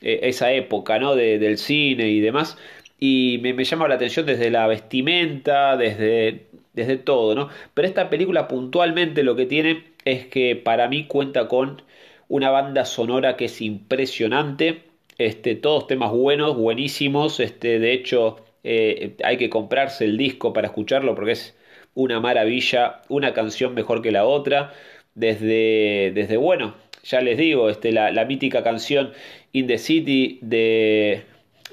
eh, 0.01 0.19
esa 0.23 0.51
época, 0.53 0.99
¿no? 0.99 1.15
De, 1.15 1.39
del 1.39 1.57
cine 1.57 2.09
y 2.09 2.19
demás. 2.19 2.57
Y 2.99 3.39
me, 3.41 3.53
me, 3.53 3.63
llama 3.63 3.87
la 3.87 3.95
atención 3.95 4.25
desde 4.25 4.49
la 4.49 4.67
vestimenta, 4.67 5.77
desde, 5.77 6.47
desde 6.73 6.97
todo, 6.97 7.35
¿no? 7.35 7.49
Pero 7.73 7.87
esta 7.87 8.09
película 8.09 8.47
puntualmente 8.47 9.23
lo 9.23 9.35
que 9.35 9.45
tiene 9.45 9.83
es 10.05 10.27
que 10.27 10.55
para 10.55 10.87
mí 10.87 11.05
cuenta 11.07 11.47
con 11.47 11.81
una 12.29 12.49
banda 12.49 12.85
sonora 12.85 13.37
que 13.37 13.45
es 13.45 13.61
impresionante, 13.61 14.83
este, 15.17 15.55
todos 15.55 15.87
temas 15.87 16.11
buenos, 16.11 16.55
buenísimos, 16.57 17.39
este, 17.39 17.79
de 17.79 17.93
hecho 17.93 18.37
eh, 18.63 19.15
hay 19.23 19.37
que 19.37 19.49
comprarse 19.49 20.05
el 20.05 20.17
disco 20.17 20.53
para 20.53 20.67
escucharlo 20.67 21.15
porque 21.15 21.31
es 21.33 21.57
una 21.93 22.19
maravilla, 22.19 23.01
una 23.09 23.33
canción 23.33 23.73
mejor 23.73 24.01
que 24.01 24.11
la 24.11 24.25
otra, 24.25 24.73
desde, 25.15 26.11
desde 26.13 26.37
bueno, 26.37 26.75
ya 27.03 27.21
les 27.21 27.37
digo, 27.37 27.69
este, 27.69 27.91
la, 27.91 28.11
la 28.11 28.25
mítica 28.25 28.63
canción 28.63 29.13
In 29.57 29.65
the 29.65 29.79
City 29.79 30.37
de, 30.41 31.23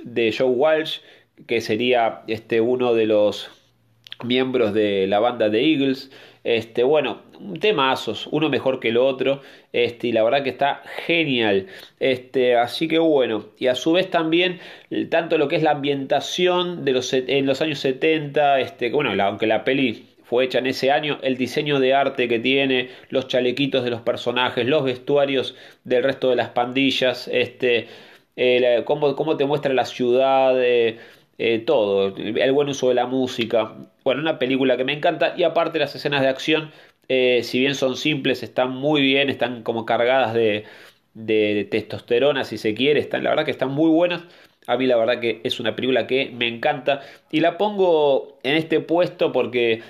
de 0.03 0.35
Joe 0.37 0.49
Walsh, 0.49 1.01
que 1.47 1.61
sería 1.61 2.23
este, 2.27 2.61
uno 2.61 2.95
de 2.95 3.07
los 3.07 3.51
miembros 4.25 4.73
de 4.73 5.07
la 5.07 5.21
banda 5.21 5.51
de 5.51 5.73
Eagles, 5.73 6.11
este, 6.45 6.83
bueno, 6.83 7.23
temazos, 7.61 8.27
uno 8.31 8.49
mejor 8.49 8.81
que 8.81 8.89
el 8.89 8.97
otro, 8.97 9.43
este, 9.73 10.09
y 10.09 10.13
la 10.13 10.23
verdad 10.23 10.43
que 10.43 10.51
está 10.51 10.83
genial. 11.07 11.67
Este, 12.01 12.57
así 12.57 12.89
que 12.89 12.99
bueno, 12.99 13.47
y 13.59 13.67
a 13.67 13.75
su 13.75 13.93
vez 13.93 14.11
también, 14.11 14.61
tanto 15.11 15.37
lo 15.37 15.49
que 15.49 15.57
es 15.57 15.63
la 15.63 15.73
ambientación 15.73 16.85
de 16.85 16.93
los, 16.93 17.13
en 17.13 17.45
los 17.45 17.61
años 17.61 17.81
70, 17.81 18.61
este, 18.61 18.91
bueno, 18.91 19.11
aunque 19.23 19.47
la 19.47 19.65
peli 19.65 20.14
hecha 20.43 20.59
en 20.59 20.67
ese 20.67 20.91
año, 20.91 21.19
el 21.23 21.37
diseño 21.37 21.81
de 21.81 21.95
arte 21.95 22.29
que 22.29 22.39
tiene, 22.39 22.91
los 23.11 23.29
chalequitos 23.29 23.85
de 23.85 23.91
los 23.91 24.01
personajes, 24.03 24.67
los 24.67 24.85
vestuarios 24.85 25.55
del 25.85 26.05
resto 26.05 26.31
de 26.31 26.37
las 26.37 26.51
pandillas, 26.51 27.29
este, 27.29 27.89
eh, 28.37 28.83
cómo, 28.85 29.15
cómo, 29.17 29.37
te 29.37 29.45
muestra 29.45 29.75
la 29.75 29.85
ciudad, 29.85 30.55
eh, 30.63 30.99
eh, 31.39 31.59
todo, 31.61 32.17
el 32.17 32.53
buen 32.53 32.69
uso 32.69 32.89
de 32.89 32.95
la 32.95 33.07
música. 33.07 33.75
Bueno, 34.05 34.21
una 34.21 34.39
película 34.39 34.77
que 34.77 34.85
me 34.85 34.93
encanta 34.93 35.35
y 35.37 35.43
aparte 35.45 35.79
las 35.79 35.95
escenas 35.95 36.23
de 36.23 36.29
acción, 36.29 36.73
si 37.09 37.61
bien 37.61 37.75
son 37.75 37.97
simples, 37.97 38.43
están 38.43 38.71
muy 38.71 39.03
bien, 39.03 39.29
están 39.31 39.63
como 39.63 39.85
cargadas 39.85 40.35
de, 40.35 40.65
de, 41.15 41.67
testosterona, 41.71 42.45
si 42.45 42.59
se 42.59 42.75
quiere, 42.75 43.01
están, 43.01 43.25
la 43.25 43.31
verdad 43.31 43.45
que 43.45 43.51
están 43.51 43.71
muy 43.71 43.91
buenas. 43.91 44.23
A 44.67 44.77
mí 44.77 44.87
la 44.87 44.97
verdad 44.97 45.21
que 45.21 45.41
es 45.45 45.61
una 45.61 45.77
película 45.77 46.07
que 46.07 46.31
me 46.35 46.49
encanta 46.49 47.03
y 47.31 47.41
la 47.41 47.59
pongo 47.59 48.39
en 48.43 48.57
este 48.57 48.81
puesto 48.81 49.31
porque 49.33 49.83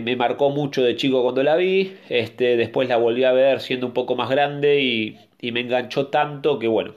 me 0.00 0.14
marcó 0.16 0.50
mucho 0.50 0.82
de 0.82 0.96
chico 0.96 1.22
cuando 1.22 1.42
la 1.42 1.56
vi, 1.56 1.96
este, 2.08 2.56
después 2.56 2.88
la 2.88 2.98
volví 2.98 3.24
a 3.24 3.32
ver 3.32 3.60
siendo 3.60 3.86
un 3.86 3.94
poco 3.94 4.14
más 4.14 4.28
grande 4.28 4.80
y, 4.80 5.16
me 5.52 5.60
enganchó 5.60 6.08
tanto 6.08 6.58
que 6.58 6.68
bueno, 6.68 6.92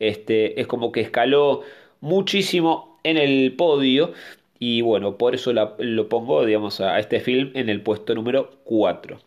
este, 0.00 0.60
es 0.60 0.66
como 0.66 0.92
que 0.92 1.00
escaló 1.00 1.62
muchísimo 2.00 2.98
en 3.04 3.16
el 3.16 3.54
podio 3.56 4.12
y 4.58 4.80
bueno, 4.80 5.16
por 5.16 5.34
eso 5.34 5.52
lo 5.52 6.08
pongo, 6.08 6.44
digamos, 6.44 6.80
a 6.80 6.98
este 6.98 7.20
film 7.20 7.52
en 7.54 7.68
el 7.68 7.82
puesto 7.82 8.14
número 8.14 8.50
4. 8.64 9.18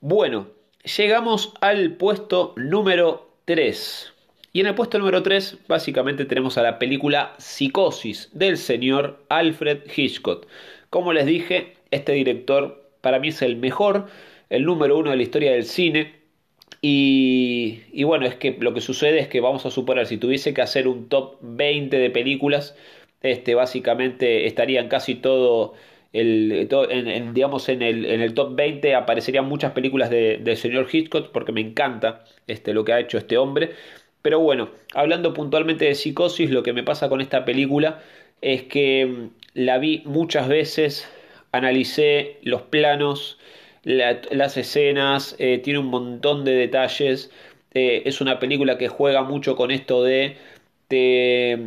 Bueno, 0.00 0.48
llegamos 0.96 1.52
al 1.60 1.92
puesto 1.92 2.54
número 2.56 3.28
3. 3.44 4.12
Y 4.52 4.60
en 4.60 4.66
el 4.66 4.74
puesto 4.74 4.98
número 4.98 5.22
3 5.22 5.58
básicamente 5.68 6.24
tenemos 6.24 6.58
a 6.58 6.62
la 6.62 6.78
película 6.78 7.34
Psicosis 7.38 8.30
del 8.32 8.56
señor 8.56 9.22
Alfred 9.28 9.80
Hitchcock. 9.94 10.46
Como 10.90 11.12
les 11.12 11.26
dije, 11.26 11.75
este 11.96 12.12
director 12.12 12.90
para 13.00 13.18
mí 13.18 13.28
es 13.28 13.42
el 13.42 13.56
mejor, 13.56 14.06
el 14.50 14.64
número 14.64 14.98
uno 14.98 15.10
de 15.10 15.16
la 15.16 15.22
historia 15.22 15.52
del 15.52 15.64
cine. 15.64 16.14
Y, 16.82 18.04
bueno, 18.04 18.26
es 18.26 18.36
que 18.36 18.56
lo 18.60 18.72
que 18.72 18.80
sucede 18.80 19.18
es 19.18 19.28
que 19.28 19.40
vamos 19.40 19.66
a 19.66 19.70
suponer, 19.70 20.06
si 20.06 20.18
tuviese 20.18 20.54
que 20.54 20.62
hacer 20.62 20.86
un 20.86 21.08
top 21.08 21.38
20 21.40 21.98
de 21.98 22.10
películas, 22.10 22.76
este, 23.22 23.54
básicamente 23.54 24.46
estarían 24.46 24.88
casi 24.88 25.16
todo, 25.16 25.74
el, 26.12 26.68
en, 26.90 27.34
digamos, 27.34 27.68
en 27.68 27.82
el, 27.82 28.04
en 28.04 28.20
el 28.20 28.34
top 28.34 28.54
20 28.54 28.94
aparecerían 28.94 29.46
muchas 29.46 29.72
películas 29.72 30.10
del 30.10 30.44
de 30.44 30.56
señor 30.56 30.86
Hitchcock, 30.92 31.32
porque 31.32 31.52
me 31.52 31.60
encanta 31.60 32.24
este, 32.46 32.72
lo 32.72 32.84
que 32.84 32.92
ha 32.92 33.00
hecho 33.00 33.18
este 33.18 33.36
hombre. 33.36 33.70
Pero 34.22 34.40
bueno, 34.40 34.70
hablando 34.94 35.32
puntualmente 35.34 35.84
de 35.84 35.94
psicosis, 35.94 36.50
lo 36.50 36.62
que 36.62 36.72
me 36.72 36.82
pasa 36.82 37.08
con 37.08 37.20
esta 37.20 37.44
película 37.44 38.00
es 38.40 38.64
que 38.64 39.06
mm, 39.06 39.30
la 39.54 39.78
vi 39.78 40.02
muchas 40.04 40.48
veces, 40.48 41.08
analicé 41.52 42.38
los 42.42 42.62
planos, 42.62 43.38
las 43.84 44.56
escenas, 44.56 45.36
eh, 45.38 45.58
tiene 45.58 45.78
un 45.78 45.86
montón 45.86 46.44
de 46.44 46.52
detalles. 46.52 47.30
Eh, 47.74 48.02
es 48.06 48.20
una 48.20 48.38
película 48.38 48.78
que 48.78 48.88
juega 48.88 49.22
mucho 49.22 49.54
con 49.56 49.70
esto 49.70 50.02
de 50.02 50.36
te, 50.88 51.58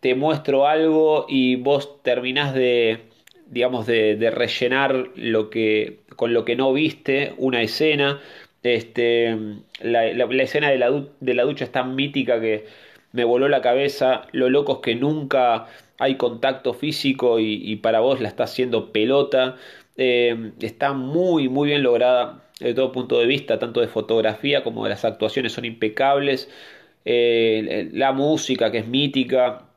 te 0.00 0.14
muestro 0.14 0.66
algo 0.66 1.26
y 1.28 1.56
vos 1.56 2.02
terminás 2.02 2.54
de, 2.54 3.00
digamos, 3.46 3.86
de, 3.86 4.16
de, 4.16 4.30
rellenar 4.30 5.08
lo 5.16 5.50
que, 5.50 6.00
con 6.16 6.34
lo 6.34 6.44
que 6.44 6.56
no 6.56 6.72
viste 6.72 7.34
una 7.38 7.62
escena. 7.62 8.20
Este, 8.62 9.36
la, 9.80 10.12
la, 10.12 10.42
escena 10.42 10.70
de 10.70 10.78
la, 10.78 10.90
de 11.20 11.34
la 11.34 11.42
ducha 11.44 11.64
es 11.64 11.72
tan 11.72 11.94
mítica 11.96 12.40
que 12.40 12.66
me 13.12 13.24
voló 13.24 13.48
la 13.48 13.62
cabeza. 13.62 14.26
Lo 14.32 14.48
loco 14.48 14.74
es 14.74 14.78
que 14.80 14.94
nunca 14.94 15.66
hay 15.98 16.16
contacto 16.16 16.74
físico 16.74 17.38
y, 17.40 17.76
para 17.76 18.00
vos 18.00 18.20
la 18.20 18.28
está 18.28 18.44
haciendo 18.44 18.92
pelota. 18.92 19.56
Eh, 19.96 20.52
está 20.60 20.92
muy, 20.92 21.48
muy 21.48 21.68
bien 21.68 21.82
lograda 21.82 22.44
de 22.60 22.74
todo 22.74 22.92
punto 22.92 23.18
de 23.18 23.26
vista, 23.26 23.58
tanto 23.58 23.80
de 23.80 23.88
fotografía 23.88 24.64
como 24.64 24.84
de 24.84 24.90
las 24.90 25.04
actuaciones 25.04 25.52
son 25.52 25.64
impecables. 25.64 26.48
Eh, 27.04 27.90
la 27.92 28.12
música 28.12 28.70
que 28.70 28.78
es 28.78 28.86
mítica, 28.88 29.68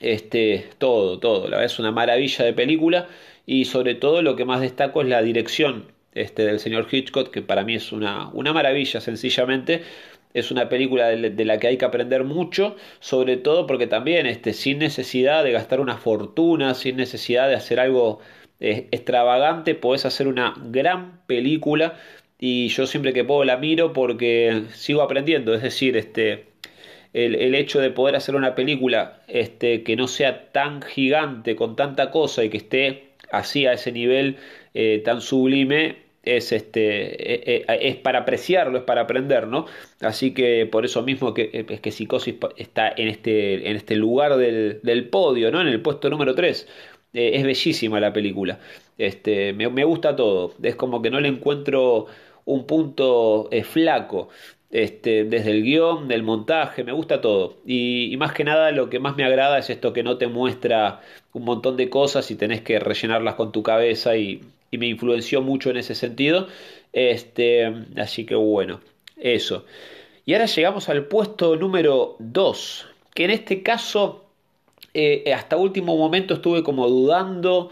este, 0.00 0.68
todo, 0.78 1.18
todo. 1.18 1.44
La 1.44 1.58
verdad 1.58 1.64
es 1.66 1.78
una 1.78 1.92
maravilla 1.92 2.44
de 2.44 2.52
película 2.52 3.08
y 3.46 3.64
sobre 3.66 3.94
todo 3.94 4.22
lo 4.22 4.36
que 4.36 4.44
más 4.44 4.60
destaco 4.60 5.02
es 5.02 5.08
la 5.08 5.22
dirección 5.22 5.92
este, 6.14 6.44
del 6.44 6.60
señor 6.60 6.86
Hitchcock, 6.90 7.30
que 7.30 7.42
para 7.42 7.64
mí 7.64 7.74
es 7.74 7.92
una, 7.92 8.28
una 8.32 8.52
maravilla 8.52 9.00
sencillamente. 9.00 9.82
Es 10.34 10.50
una 10.50 10.68
película 10.68 11.08
de, 11.08 11.44
la 11.44 11.58
que 11.58 11.66
hay 11.68 11.76
que 11.76 11.84
aprender 11.84 12.24
mucho, 12.24 12.76
sobre 13.00 13.36
todo 13.36 13.66
porque 13.66 13.86
también 13.86 14.26
este, 14.26 14.52
sin 14.52 14.78
necesidad 14.78 15.44
de 15.44 15.52
gastar 15.52 15.80
una 15.80 15.98
fortuna, 15.98 16.74
sin 16.74 16.96
necesidad 16.96 17.48
de 17.48 17.54
hacer 17.54 17.80
algo 17.80 18.20
extravagante, 18.60 19.74
podés 19.74 20.06
hacer 20.06 20.28
una 20.28 20.54
gran 20.64 21.20
película. 21.26 21.98
Y 22.38 22.68
yo 22.68 22.86
siempre 22.86 23.12
que 23.12 23.24
puedo 23.24 23.44
la 23.44 23.56
miro 23.56 23.92
porque 23.92 24.64
sigo 24.72 25.02
aprendiendo, 25.02 25.54
es 25.54 25.62
decir, 25.62 25.96
este, 25.96 26.46
el, 27.12 27.54
hecho 27.54 27.80
de 27.80 27.90
poder 27.90 28.16
hacer 28.16 28.34
una 28.34 28.54
película 28.54 29.22
este, 29.28 29.82
que 29.82 29.96
no 29.96 30.08
sea 30.08 30.50
tan 30.50 30.82
gigante, 30.82 31.56
con 31.56 31.76
tanta 31.76 32.10
cosa 32.10 32.44
y 32.44 32.50
que 32.50 32.56
esté 32.56 33.10
así 33.30 33.66
a 33.66 33.74
ese 33.74 33.92
nivel 33.92 34.36
eh, 34.74 35.02
tan 35.04 35.20
sublime, 35.20 35.96
es 36.22 36.52
este 36.52 37.32
e, 37.32 37.64
e, 37.68 37.88
es 37.88 37.96
para 37.96 38.20
apreciarlo, 38.20 38.78
es 38.78 38.84
para 38.84 39.02
aprender, 39.02 39.46
¿no? 39.46 39.66
Así 40.00 40.32
que 40.34 40.66
por 40.66 40.84
eso 40.84 41.02
mismo 41.02 41.34
que, 41.34 41.66
es 41.68 41.80
que 41.80 41.90
Psicosis 41.90 42.36
está 42.56 42.92
en 42.96 43.08
este, 43.08 43.68
en 43.68 43.76
este 43.76 43.96
lugar 43.96 44.36
del, 44.36 44.80
del 44.82 45.08
podio, 45.08 45.50
¿no? 45.50 45.60
En 45.60 45.68
el 45.68 45.80
puesto 45.80 46.10
número 46.10 46.34
3. 46.34 46.66
Eh, 47.14 47.32
es 47.34 47.44
bellísima 47.44 48.00
la 48.00 48.12
película. 48.12 48.58
Este, 48.98 49.52
me, 49.52 49.84
gusta 49.84 50.16
todo. 50.16 50.54
Es 50.62 50.76
como 50.76 51.02
que 51.02 51.10
no 51.10 51.20
le 51.20 51.28
encuentro 51.28 52.06
un 52.44 52.66
punto 52.66 53.48
eh, 53.50 53.64
flaco. 53.64 54.28
Este, 54.70 55.24
desde 55.24 55.50
el 55.50 55.62
guion, 55.62 56.08
del 56.08 56.22
montaje, 56.22 56.84
me 56.84 56.92
gusta 56.92 57.20
todo. 57.20 57.56
Y, 57.66 58.16
más 58.16 58.32
que 58.32 58.44
nada 58.44 58.70
lo 58.72 58.88
que 58.88 58.98
más 59.00 59.16
me 59.16 59.24
agrada 59.24 59.58
es 59.58 59.68
esto 59.70 59.92
que 59.92 60.02
no 60.02 60.16
te 60.18 60.28
muestra 60.28 61.00
un 61.34 61.44
montón 61.44 61.76
de 61.76 61.90
cosas 61.90 62.30
y 62.30 62.36
tenés 62.36 62.62
que 62.62 62.78
rellenarlas 62.78 63.34
con 63.34 63.52
tu 63.52 63.62
cabeza 63.62 64.16
y, 64.16 64.40
y 64.72 64.78
me 64.78 64.88
influenció 64.88 65.40
mucho 65.42 65.70
en 65.70 65.76
ese 65.76 65.94
sentido. 65.94 66.48
Este, 66.92 67.72
así 67.96 68.26
que 68.26 68.34
bueno, 68.34 68.80
eso. 69.16 69.64
Y 70.26 70.34
ahora 70.34 70.46
llegamos 70.46 70.88
al 70.88 71.06
puesto 71.06 71.54
número 71.54 72.16
2, 72.18 72.86
que 73.14 73.24
en 73.24 73.30
este 73.30 73.62
caso 73.62 74.24
eh, 74.94 75.32
hasta 75.34 75.56
último 75.56 75.96
momento 75.96 76.34
estuve 76.34 76.64
como 76.64 76.88
dudando 76.88 77.70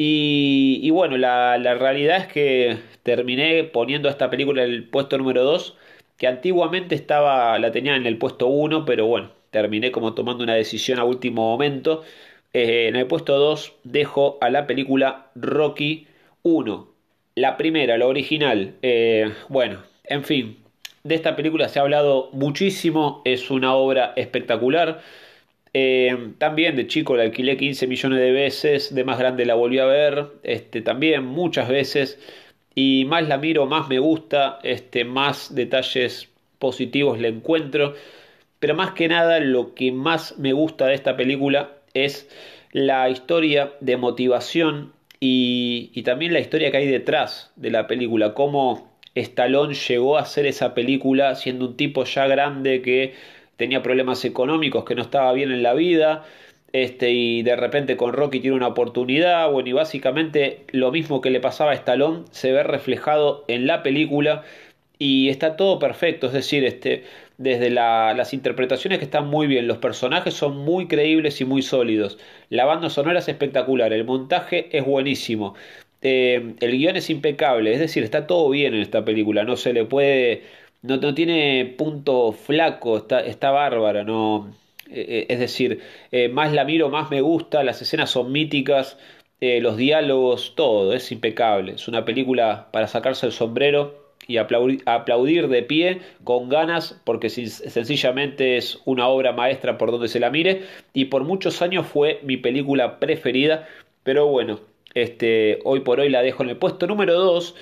y, 0.00 0.90
bueno, 0.90 1.16
la, 1.18 1.56
realidad 1.74 2.18
es 2.18 2.26
que 2.28 2.78
terminé 3.02 3.64
poniendo 3.64 4.08
esta 4.08 4.30
película 4.30 4.62
en 4.62 4.70
el 4.70 4.84
puesto 4.84 5.18
número 5.18 5.42
2, 5.42 5.76
que 6.16 6.28
antiguamente 6.28 6.94
estaba, 6.94 7.58
la 7.58 7.72
tenía 7.72 7.96
en 7.96 8.06
el 8.06 8.16
puesto 8.16 8.46
1, 8.46 8.84
pero 8.84 9.06
bueno, 9.06 9.30
terminé 9.50 9.90
como 9.90 10.14
tomando 10.14 10.44
una 10.44 10.54
decisión 10.54 11.00
a 11.00 11.04
último 11.04 11.42
momento. 11.50 12.04
Eh, 12.52 12.86
en 12.88 12.96
el 12.96 13.06
puesto 13.06 13.36
2 13.38 13.74
dejo 13.84 14.38
a 14.40 14.50
la 14.50 14.66
película 14.68 15.30
Rocky 15.34 16.07
1. 16.48 16.88
La 17.34 17.56
primera, 17.56 17.98
la 17.98 18.06
original. 18.06 18.74
Eh, 18.82 19.32
bueno, 19.48 19.82
en 20.04 20.24
fin, 20.24 20.56
de 21.04 21.14
esta 21.14 21.36
película 21.36 21.68
se 21.68 21.78
ha 21.78 21.82
hablado 21.82 22.30
muchísimo, 22.32 23.22
es 23.24 23.50
una 23.50 23.74
obra 23.74 24.12
espectacular. 24.16 25.02
Eh, 25.74 26.32
también 26.38 26.76
de 26.76 26.86
chico 26.86 27.16
la 27.16 27.24
alquilé 27.24 27.56
15 27.56 27.86
millones 27.86 28.18
de 28.18 28.32
veces, 28.32 28.94
de 28.94 29.04
más 29.04 29.18
grande 29.18 29.44
la 29.44 29.54
volví 29.54 29.78
a 29.78 29.84
ver, 29.84 30.26
este, 30.42 30.80
también 30.80 31.24
muchas 31.26 31.68
veces, 31.68 32.18
y 32.74 33.04
más 33.06 33.28
la 33.28 33.36
miro, 33.36 33.66
más 33.66 33.88
me 33.88 33.98
gusta, 33.98 34.58
este, 34.62 35.04
más 35.04 35.54
detalles 35.54 36.30
positivos 36.58 37.18
le 37.18 37.28
encuentro, 37.28 37.94
pero 38.58 38.74
más 38.74 38.92
que 38.92 39.08
nada 39.08 39.38
lo 39.40 39.74
que 39.74 39.92
más 39.92 40.38
me 40.38 40.52
gusta 40.54 40.86
de 40.86 40.94
esta 40.94 41.16
película 41.16 41.72
es 41.94 42.28
la 42.72 43.08
historia 43.10 43.74
de 43.80 43.96
motivación 43.96 44.92
y, 45.20 45.90
y 45.94 46.02
también 46.02 46.32
la 46.32 46.40
historia 46.40 46.70
que 46.70 46.78
hay 46.78 46.86
detrás 46.86 47.52
de 47.56 47.70
la 47.70 47.86
película, 47.86 48.34
cómo 48.34 48.88
Stallone 49.14 49.74
llegó 49.74 50.16
a 50.16 50.22
hacer 50.22 50.46
esa 50.46 50.74
película 50.74 51.34
siendo 51.34 51.66
un 51.66 51.76
tipo 51.76 52.04
ya 52.04 52.26
grande 52.26 52.82
que 52.82 53.14
tenía 53.56 53.82
problemas 53.82 54.24
económicos, 54.24 54.84
que 54.84 54.94
no 54.94 55.02
estaba 55.02 55.32
bien 55.32 55.50
en 55.50 55.62
la 55.62 55.74
vida, 55.74 56.24
este, 56.72 57.10
y 57.10 57.42
de 57.42 57.56
repente 57.56 57.96
con 57.96 58.12
Rocky 58.12 58.40
tiene 58.40 58.56
una 58.56 58.68
oportunidad, 58.68 59.50
bueno, 59.50 59.68
y 59.68 59.72
básicamente 59.72 60.64
lo 60.72 60.92
mismo 60.92 61.20
que 61.20 61.30
le 61.30 61.40
pasaba 61.40 61.72
a 61.72 61.74
Stallone 61.74 62.24
se 62.30 62.52
ve 62.52 62.62
reflejado 62.62 63.44
en 63.48 63.66
la 63.66 63.82
película 63.82 64.44
y 64.98 65.28
está 65.28 65.56
todo 65.56 65.78
perfecto, 65.78 66.26
es 66.26 66.32
decir, 66.32 66.64
este, 66.64 67.04
desde 67.38 67.70
las 67.70 68.34
interpretaciones 68.34 68.98
que 68.98 69.04
están 69.04 69.28
muy 69.28 69.46
bien, 69.46 69.68
los 69.68 69.78
personajes 69.78 70.34
son 70.34 70.56
muy 70.58 70.88
creíbles 70.88 71.40
y 71.40 71.44
muy 71.44 71.62
sólidos, 71.62 72.18
la 72.50 72.64
banda 72.64 72.90
sonora 72.90 73.20
es 73.20 73.28
espectacular, 73.28 73.92
el 73.92 74.04
montaje 74.04 74.68
es 74.76 74.84
buenísimo, 74.84 75.54
eh, 76.02 76.54
el 76.60 76.72
guion 76.72 76.96
es 76.96 77.10
impecable, 77.10 77.72
es 77.72 77.80
decir, 77.80 78.02
está 78.04 78.26
todo 78.26 78.50
bien 78.50 78.74
en 78.74 78.80
esta 78.82 79.04
película, 79.04 79.44
no 79.44 79.56
se 79.56 79.72
le 79.72 79.84
puede 79.84 80.42
no, 80.82 80.96
no 80.96 81.14
tiene 81.14 81.74
punto 81.76 82.32
flaco, 82.32 82.98
está, 82.98 83.20
está 83.20 83.50
bárbara, 83.50 84.04
no. 84.04 84.52
Eh, 84.90 85.04
eh, 85.08 85.26
es 85.28 85.38
decir, 85.40 85.80
más 86.32 86.52
la 86.52 86.64
miro, 86.64 86.88
más 86.88 87.10
me 87.10 87.20
gusta, 87.20 87.62
las 87.64 87.82
escenas 87.82 88.10
son 88.10 88.32
míticas, 88.32 88.96
los 89.40 89.76
diálogos, 89.76 90.54
todo, 90.56 90.92
es 90.94 91.12
impecable. 91.12 91.72
Es 91.72 91.88
una 91.88 92.04
película 92.04 92.68
para 92.72 92.86
sacarse 92.88 93.26
el 93.26 93.32
sombrero 93.32 94.07
y 94.28 94.36
aplaudir, 94.36 95.48
de 95.48 95.62
pie 95.64 96.00
con 96.22 96.48
ganas 96.48 97.00
porque 97.04 97.28
sencillamente 97.28 98.56
es 98.56 98.80
una 98.84 99.08
obra 99.08 99.32
maestra 99.32 99.78
por 99.78 99.90
donde 99.90 100.06
se 100.06 100.20
la 100.20 100.30
mire. 100.30 100.62
Y 100.92 101.06
por 101.06 101.24
muchos 101.24 101.60
años 101.62 101.86
fue 101.86 102.20
mi 102.22 102.36
película 102.36 103.00
preferida. 103.00 103.66
Pero 104.04 104.28
bueno 104.28 104.60
este, 104.94 105.58
hoy 105.64 105.80
por 105.80 106.00
hoy 106.00 106.08
la 106.08 106.22
dejo 106.22 106.42
en 106.42 106.50
el 106.50 106.56
puesto 106.56 106.86
número 106.86 107.14
2 107.14 107.54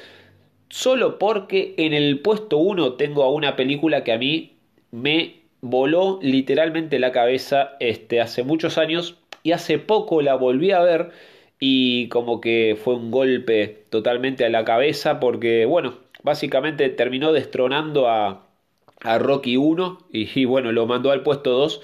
solo 0.69 1.19
porque 1.19 1.75
en 1.77 1.93
el 1.93 2.21
puesto 2.21 2.59
1 2.59 2.95
tengo 2.95 3.25
a 3.25 3.31
una 3.31 3.57
película 3.57 4.05
que 4.05 4.13
a 4.13 4.19
mí 4.19 4.53
me 4.91 5.41
voló 5.61 6.19
literalmente 6.23 6.99
la 6.99 7.13
cabeza 7.13 7.77
este, 7.81 8.21
hace 8.21 8.43
muchos 8.43 8.79
años 8.79 9.17
y 9.43 9.53
hace 9.53 9.79
poco 9.79 10.23
la 10.23 10.35
volví 10.35 10.71
a 10.71 10.81
ver 10.81 11.11
y 11.59 12.09
como 12.09 12.41
que 12.41 12.77
fue 12.83 12.95
un 12.95 13.11
golpe 13.11 13.85
totalmente 13.91 14.45
a 14.45 14.51
la 14.51 14.65
cabeza 14.65 15.21
porque 15.21 15.67
bueno 15.67 15.95
básicamente 16.27 16.89
terminó 16.89 17.33
destronando 17.33 18.09
a, 18.09 18.43
Rocky 19.19 19.57
1 19.57 20.09
y, 20.11 20.45
bueno, 20.47 20.73
lo 20.73 20.87
mandó 20.87 21.13
al 21.13 21.23
puesto 21.23 21.51
2. 21.51 21.81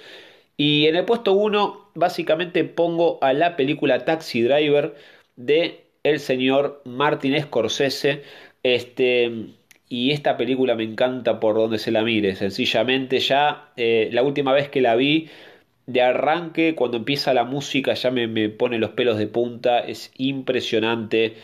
Y 0.56 0.86
en 0.88 0.96
el 0.96 1.04
puesto 1.04 1.32
1 1.34 1.90
básicamente 1.94 2.64
pongo 2.64 3.18
a 3.22 3.32
la 3.32 3.54
película 3.54 4.04
Taxi 4.04 4.42
Driver 4.42 4.96
de 5.36 5.84
el 6.02 6.18
señor 6.18 6.82
Martin 6.84 7.40
Scorsese. 7.40 8.24
Este, 8.64 9.30
y 9.88 10.10
esta 10.10 10.36
película 10.36 10.74
me 10.74 10.84
encanta 10.84 11.38
por 11.38 11.54
donde 11.54 11.78
se 11.78 11.92
la 11.92 12.02
mire. 12.02 12.34
Sencillamente 12.34 13.20
ya 13.20 13.70
eh, 13.76 14.08
la 14.12 14.24
última 14.24 14.52
vez 14.52 14.68
que 14.68 14.80
la 14.80 14.96
vi 14.96 15.28
de 15.86 16.02
arranque, 16.02 16.74
cuando 16.74 16.96
empieza 16.96 17.34
la 17.34 17.44
música 17.44 17.94
ya 17.94 18.10
me, 18.10 18.26
me 18.26 18.48
pone 18.48 18.78
los 18.78 18.90
pelos 18.90 19.18
de 19.18 19.28
punta. 19.28 19.78
Es 19.78 20.10
impresionante 20.16 21.36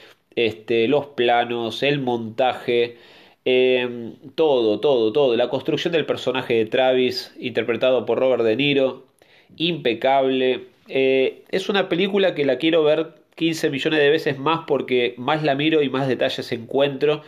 este, 0.46 0.86
los 0.88 1.06
planos, 1.08 1.82
el 1.82 2.00
montaje, 2.00 2.96
em, 3.44 4.14
todo, 4.36 4.78
todo, 4.80 5.12
todo. 5.12 5.36
La 5.36 5.48
construcción 5.50 5.92
del 5.92 6.06
personaje 6.06 6.54
de 6.54 6.66
Travis, 6.66 7.34
interpretado 7.40 8.06
por 8.06 8.18
Robert 8.20 8.44
De 8.44 8.56
Niro, 8.56 9.06
impecable. 9.56 10.66
Eh, 10.88 11.44
es 11.50 11.68
una 11.68 11.88
película 11.88 12.34
que 12.34 12.44
la 12.44 12.58
quiero 12.58 12.84
ver 12.84 13.14
15 13.36 13.70
millones 13.70 14.00
de 14.00 14.10
veces 14.10 14.38
más 14.38 14.60
porque 14.66 15.14
más 15.18 15.42
la 15.42 15.54
miro 15.56 15.82
y 15.82 15.88
más 15.90 16.08
detalles 16.08 16.52
encuentro. 16.52 17.22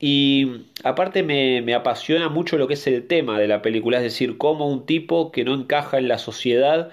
Y 0.00 0.66
aparte 0.84 1.22
me, 1.22 1.74
apasiona 1.74 2.28
mucho 2.28 2.58
lo 2.58 2.68
que 2.68 2.74
es 2.74 2.86
el 2.86 3.06
tema 3.06 3.38
de 3.38 3.48
la 3.48 3.62
película, 3.62 3.98
es 3.98 4.04
decir, 4.04 4.38
cómo 4.38 4.68
un 4.68 4.86
tipo 4.86 5.32
que 5.32 5.44
no 5.44 5.54
encaja 5.54 5.98
en 5.98 6.08
la 6.08 6.18
sociedad 6.18 6.90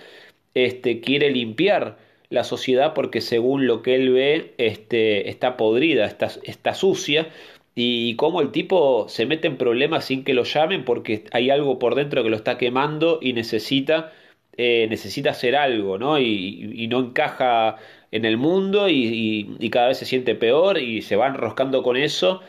este, 0.54 1.02
quiere 1.02 1.32
limpiar 1.32 1.98
la 2.30 2.44
sociedad 2.44 2.94
porque 2.94 3.22
según 3.22 3.68
lo 3.68 3.82
que 3.82 3.96
él 3.96 4.12
ve 4.12 4.54
este, 4.58 5.30
está 5.30 5.58
podrida, 5.58 6.06
está, 6.06 6.30
está 6.44 6.74
sucia 6.74 7.30
y 7.76 8.16
cómo 8.16 8.42
el 8.42 8.52
tipo 8.52 9.08
se 9.10 9.26
mete 9.26 9.48
en 9.48 9.58
problemas 9.58 10.06
sin 10.06 10.24
que 10.24 10.34
lo 10.34 10.44
llamen 10.44 10.86
porque 10.86 11.26
hay 11.32 11.50
algo 11.50 11.78
por 11.78 11.96
dentro 11.96 12.24
que 12.24 12.30
lo 12.30 12.38
está 12.38 12.58
quemando 12.58 13.20
y 13.22 13.34
necesita, 13.34 14.14
eh, 14.58 14.88
necesita 14.90 15.32
hacer 15.32 15.56
algo, 15.56 15.98
¿no? 15.98 16.20
Y, 16.20 16.88
no 16.90 17.00
encaja 17.00 17.78
en 18.12 18.26
el 18.26 18.38
mundo 18.38 18.88
y, 18.90 19.58
y, 19.60 19.70
cada 19.70 19.90
vez 19.90 19.98
se 19.98 20.06
siente 20.06 20.36
peor 20.36 20.78
y 20.78 21.02
se 21.02 21.18
va 21.18 21.28
enroscando 21.28 21.84
con 21.84 21.98
eso 21.98 22.42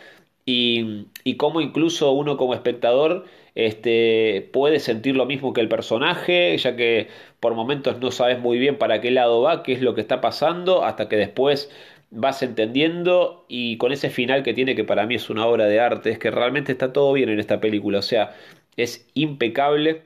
y, 0.45 1.07
y 1.25 1.37
cómo 1.37 1.61
incluso 1.61 2.13
uno 2.13 2.37
como 2.37 2.55
espectador 2.55 3.27
este, 3.57 4.51
puede 4.53 4.81
sentir 4.81 5.17
lo 5.17 5.27
mismo 5.27 5.53
que 5.55 5.63
el 5.63 5.69
personaje, 5.69 6.57
ya 6.59 6.77
que 6.77 7.09
por 7.41 7.55
momentos 7.55 7.99
no 8.01 8.11
sabes 8.13 8.39
muy 8.39 8.59
bien 8.59 8.77
para 8.79 9.01
qué 9.01 9.11
lado 9.11 9.41
va, 9.43 9.63
qué 9.63 9.73
es 9.73 9.81
lo 9.81 9.95
que 9.95 10.03
está 10.03 10.21
pasando, 10.21 10.85
hasta 10.85 11.09
que 11.09 11.17
después 11.17 11.71
vas 12.11 12.43
entendiendo 12.43 13.47
y 13.49 13.79
con 13.79 13.93
ese 13.93 14.11
final 14.11 14.43
que 14.43 14.55
tiene 14.55 14.77
que 14.77 14.85
para 14.85 15.07
mí 15.07 15.17
es 15.17 15.31
una 15.31 15.47
obra 15.47 15.67
de 15.67 15.81
arte, 15.81 16.11
es 16.11 16.19
que 16.19 16.31
realmente 16.31 16.73
está 16.73 16.93
todo 16.93 17.13
bien 17.15 17.31
en 17.31 17.41
esta 17.41 17.61
película, 17.61 17.99
o 18.01 18.03
sea, 18.03 18.37
es 18.77 19.09
impecable. 19.15 20.03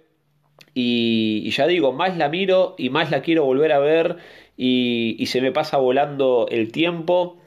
Y, 0.75 1.51
ya 1.51 1.67
digo, 1.67 1.93
más 1.93 2.17
la 2.17 2.29
miro 2.29 2.77
y 2.79 2.91
más 2.91 3.11
la 3.11 3.23
quiero 3.23 3.45
volver 3.45 3.73
a 3.73 3.81
ver 3.81 4.19
y 4.57 5.27
se 5.27 5.41
me 5.41 5.53
pasa 5.53 5.79
volando 5.79 6.47
el 6.51 6.71
tiempo. 6.73 7.41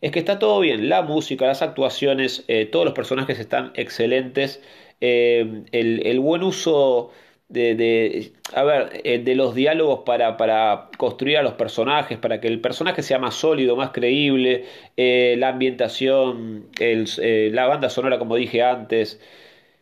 Es 0.00 0.12
que 0.12 0.18
está 0.18 0.38
todo 0.38 0.60
bien, 0.60 0.88
la 0.88 1.02
música, 1.02 1.46
las 1.46 1.62
actuaciones, 1.62 2.44
eh, 2.48 2.66
todos 2.66 2.84
los 2.84 2.94
personajes 2.94 3.38
están 3.38 3.72
excelentes, 3.74 4.62
eh, 5.00 5.64
el, 5.72 6.20
buen 6.20 6.42
uso 6.42 7.10
de, 7.48 8.32
a 8.54 8.62
ver, 8.64 9.00
eh, 9.04 9.18
de 9.18 9.34
los 9.34 9.54
diálogos 9.54 10.00
para, 10.04 10.36
para, 10.36 10.90
construir 10.98 11.38
a 11.38 11.42
los 11.42 11.54
personajes, 11.54 12.18
para 12.18 12.40
que 12.40 12.48
el 12.48 12.60
personaje 12.60 13.02
sea 13.02 13.18
más 13.18 13.34
sólido, 13.34 13.76
más 13.76 13.90
creíble, 13.90 14.64
la 14.96 15.48
ambientación, 15.48 16.66
la 16.78 17.66
banda 17.66 17.90
sonora 17.90 18.18
como 18.18 18.36
dije 18.36 18.62
antes, 18.62 19.20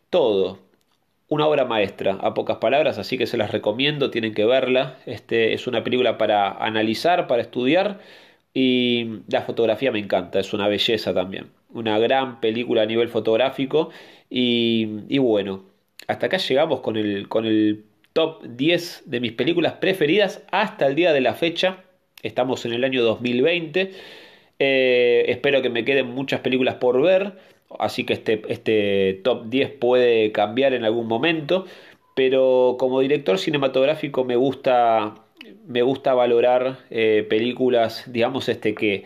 todo. 0.09 0.59
Una 1.27 1.47
obra 1.47 1.65
maestra, 1.65 2.19
a 2.21 2.33
pocas 2.35 2.57
palabras, 2.57 2.97
así 2.99 3.17
que 3.17 3.27
se 3.27 3.37
las 3.37 3.51
recomiendo, 3.51 4.11
tienen 4.11 4.33
que 4.35 4.45
verla. 4.45 4.97
Este, 5.07 5.53
es 5.53 5.67
una 5.67 5.83
película 5.83 6.17
para 6.17 6.51
analizar, 6.51 7.27
para 7.27 7.41
estudiar 7.41 7.99
y 8.55 9.19
la 9.27 9.41
fotografía 9.41 9.91
me 9.91 9.99
encanta, 9.99 10.39
es 10.39 10.53
una 10.53 10.69
belleza 10.69 11.13
también. 11.13 11.51
Una 11.73 11.99
gran 11.99 12.39
película 12.39 12.83
a 12.83 12.85
nivel 12.85 13.09
fotográfico. 13.09 13.89
Y, 14.29 15.17
bueno, 15.17 15.63
hasta 16.07 16.27
acá 16.27 16.37
llegamos 16.37 16.81
con 16.81 16.97
el, 16.97 17.27
con 17.27 17.45
el 17.45 17.85
top 18.13 18.43
10 18.43 19.03
de 19.05 19.19
mis 19.19 19.33
películas 19.33 19.73
preferidas 19.73 20.43
hasta 20.51 20.87
el 20.87 20.95
día 20.95 21.13
de 21.13 21.21
la 21.21 21.33
fecha. 21.33 21.83
Estamos 22.23 22.65
en 22.65 22.73
el 22.73 22.83
año 22.83 23.03
2020. 23.03 23.91
Eh, 24.57 25.25
espero 25.27 25.61
que 25.61 25.69
me 25.69 25.85
queden 25.85 26.07
muchas 26.07 26.39
películas 26.41 26.75
por 26.75 27.01
ver. 27.01 27.33
Así 27.79 28.03
que 28.05 28.13
este, 28.13 28.41
este 28.47 29.19
top 29.23 29.45
10 29.49 29.71
puede 29.73 30.31
cambiar 30.31 30.73
en 30.73 30.85
algún 30.85 31.07
momento. 31.07 31.65
Pero 32.15 32.77
como 32.79 33.01
director 33.01 33.37
cinematográfico 33.37 34.23
me 34.23 34.35
gusta 34.37 35.25
me 35.67 35.81
gusta 35.81 36.13
valorar 36.13 36.79
eh, 36.89 37.25
películas, 37.29 38.03
digamos, 38.07 38.49
este 38.49 38.75
que, 38.75 39.03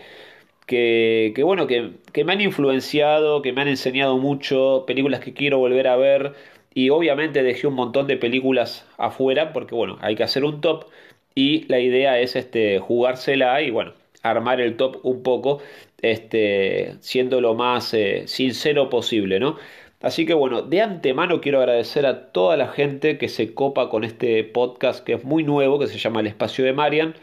que, 0.69 1.41
bueno, 1.43 1.65
que, 1.65 2.23
me 2.23 2.34
han 2.34 2.41
influenciado, 2.41 3.41
que 3.41 3.51
me 3.53 3.62
han 3.62 3.67
enseñado 3.67 4.19
mucho, 4.19 4.84
películas 4.86 5.19
que 5.19 5.34
quiero 5.34 5.58
volver 5.58 5.88
a 5.88 5.95
ver 5.95 6.34
y 6.75 6.91
obviamente 6.91 7.41
dejé 7.41 7.65
un 7.65 7.73
montón 7.73 8.05
de 8.05 8.17
películas 8.17 8.88
afuera 8.97 9.51
porque 9.51 9.73
bueno, 9.73 9.97
hay 10.01 10.15
que 10.15 10.23
hacer 10.23 10.45
un 10.45 10.62
top 10.62 10.86
y 11.34 11.65
la 11.69 11.79
idea 11.79 12.19
es 12.19 12.36
este 12.36 12.77
jugársela 12.77 13.60
y 13.63 13.71
bueno, 13.71 13.93
armar 14.21 14.62
el 14.62 14.77
top 14.77 14.99
un 15.03 15.23
poco 15.23 15.60
este 16.03 16.95
siendo 16.99 17.41
lo 17.41 17.55
más 17.55 17.91
eh, 17.95 18.27
sincero 18.27 18.89
posible, 18.91 19.39
¿no? 19.39 19.58
Así 20.01 20.25
que 20.27 20.36
bueno, 20.36 20.62
de 20.62 20.82
antemano 20.82 21.41
quiero 21.41 21.60
agradecer 21.60 22.05
a 22.05 22.32
toda 22.32 22.58
la 22.58 22.67
gente 22.67 23.17
que 23.17 23.27
se 23.27 23.55
copa 23.55 23.89
con 23.89 24.03
este 24.03 24.43
podcast 24.43 25.03
que 25.03 25.13
es 25.13 25.23
muy 25.23 25.43
nuevo, 25.43 25.79
que 25.79 25.88
se 25.88 25.97
llama 25.97 26.19
El 26.19 26.27
Espacio 26.27 26.63
de 26.63 26.73
Marian, 26.73 27.15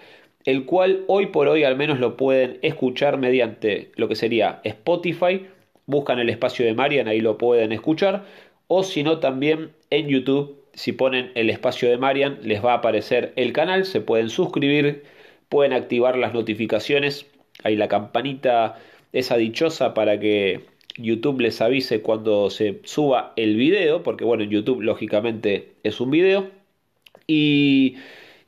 el 0.46 0.64
cual 0.64 1.04
hoy 1.08 1.26
por 1.26 1.48
hoy 1.48 1.64
al 1.64 1.76
menos 1.76 1.98
lo 1.98 2.16
pueden 2.16 2.58
escuchar 2.62 3.18
mediante 3.18 3.90
lo 3.96 4.08
que 4.08 4.14
sería 4.14 4.60
Spotify, 4.64 5.46
buscan 5.86 6.18
el 6.20 6.30
Espacio 6.30 6.64
de 6.64 6.72
Marian, 6.72 7.08
ahí 7.08 7.20
lo 7.20 7.36
pueden 7.36 7.72
escuchar, 7.72 8.24
o 8.68 8.82
si 8.82 9.02
no 9.02 9.18
también 9.18 9.72
en 9.90 10.08
YouTube, 10.08 10.62
si 10.72 10.92
ponen 10.92 11.32
el 11.34 11.50
Espacio 11.50 11.90
de 11.90 11.98
Marian, 11.98 12.38
les 12.42 12.64
va 12.64 12.72
a 12.72 12.76
aparecer 12.76 13.32
el 13.36 13.52
canal, 13.52 13.84
se 13.84 14.00
pueden 14.00 14.30
suscribir, 14.30 15.02
pueden 15.48 15.72
activar 15.72 16.16
las 16.16 16.32
notificaciones, 16.32 17.26
ahí 17.64 17.76
la 17.76 17.88
campanita 17.88 18.78
esa 19.12 19.36
dichosa 19.36 19.94
para 19.94 20.20
que 20.20 20.64
YouTube 20.96 21.40
les 21.40 21.60
avise 21.60 22.02
cuando 22.02 22.50
se 22.50 22.80
suba 22.84 23.32
el 23.36 23.56
video, 23.56 24.02
porque 24.02 24.24
bueno, 24.24 24.44
en 24.44 24.50
YouTube 24.50 24.82
lógicamente 24.82 25.72
es 25.82 26.00
un 26.00 26.10
video. 26.10 26.50
Y, 27.26 27.96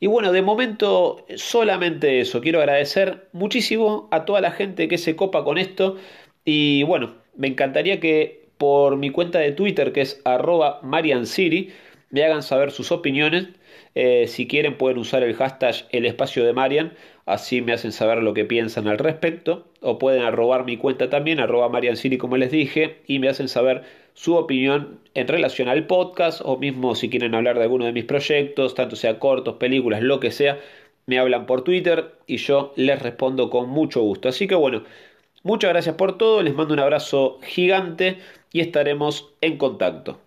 y, 0.00 0.06
bueno, 0.06 0.32
de 0.32 0.42
momento 0.42 1.24
solamente 1.36 2.20
eso. 2.20 2.40
Quiero 2.40 2.60
agradecer 2.60 3.28
muchísimo 3.32 4.08
a 4.10 4.24
toda 4.24 4.40
la 4.40 4.52
gente 4.52 4.88
que 4.88 4.98
se 4.98 5.16
copa 5.16 5.44
con 5.44 5.58
esto. 5.58 5.96
Y 6.44 6.84
bueno, 6.84 7.14
me 7.36 7.48
encantaría 7.48 8.00
que 8.00 8.48
por 8.58 8.96
mi 8.96 9.10
cuenta 9.10 9.38
de 9.38 9.52
Twitter, 9.52 9.92
que 9.92 10.02
es 10.02 10.20
arroba 10.24 10.80
mariancity, 10.82 11.70
me 12.10 12.24
hagan 12.24 12.42
saber 12.42 12.70
sus 12.70 12.92
opiniones. 12.92 13.48
Eh, 13.94 14.26
si 14.28 14.46
quieren 14.46 14.76
pueden 14.78 14.98
usar 14.98 15.22
el 15.22 15.34
hashtag 15.34 15.74
el 15.90 16.06
espacio 16.06 16.44
de 16.44 16.52
Marian, 16.52 16.92
así 17.26 17.60
me 17.62 17.72
hacen 17.72 17.92
saber 17.92 18.22
lo 18.22 18.34
que 18.34 18.44
piensan 18.44 18.86
al 18.88 18.98
respecto. 18.98 19.66
O 19.80 19.98
pueden 19.98 20.22
arrobar 20.22 20.64
mi 20.64 20.76
cuenta 20.76 21.10
también, 21.10 21.40
arroba 21.40 21.68
Mariancini 21.68 22.18
como 22.18 22.36
les 22.36 22.50
dije, 22.50 22.98
y 23.06 23.18
me 23.18 23.28
hacen 23.28 23.48
saber 23.48 23.82
su 24.18 24.34
opinión 24.34 24.98
en 25.14 25.28
relación 25.28 25.68
al 25.68 25.86
podcast, 25.86 26.40
o 26.44 26.56
mismo 26.56 26.96
si 26.96 27.08
quieren 27.08 27.36
hablar 27.36 27.56
de 27.56 27.62
alguno 27.62 27.84
de 27.84 27.92
mis 27.92 28.04
proyectos, 28.04 28.74
tanto 28.74 28.96
sea 28.96 29.20
cortos, 29.20 29.58
películas, 29.58 30.02
lo 30.02 30.18
que 30.18 30.32
sea, 30.32 30.58
me 31.06 31.20
hablan 31.20 31.46
por 31.46 31.62
Twitter 31.62 32.16
y 32.26 32.38
yo 32.38 32.72
les 32.74 33.00
respondo 33.00 33.48
con 33.48 33.68
mucho 33.68 34.02
gusto. 34.02 34.28
Así 34.28 34.48
que 34.48 34.56
bueno, 34.56 34.82
muchas 35.44 35.70
gracias 35.70 35.94
por 35.94 36.18
todo, 36.18 36.42
les 36.42 36.52
mando 36.52 36.74
un 36.74 36.80
abrazo 36.80 37.38
gigante 37.44 38.18
y 38.52 38.58
estaremos 38.58 39.32
en 39.40 39.56
contacto. 39.56 40.18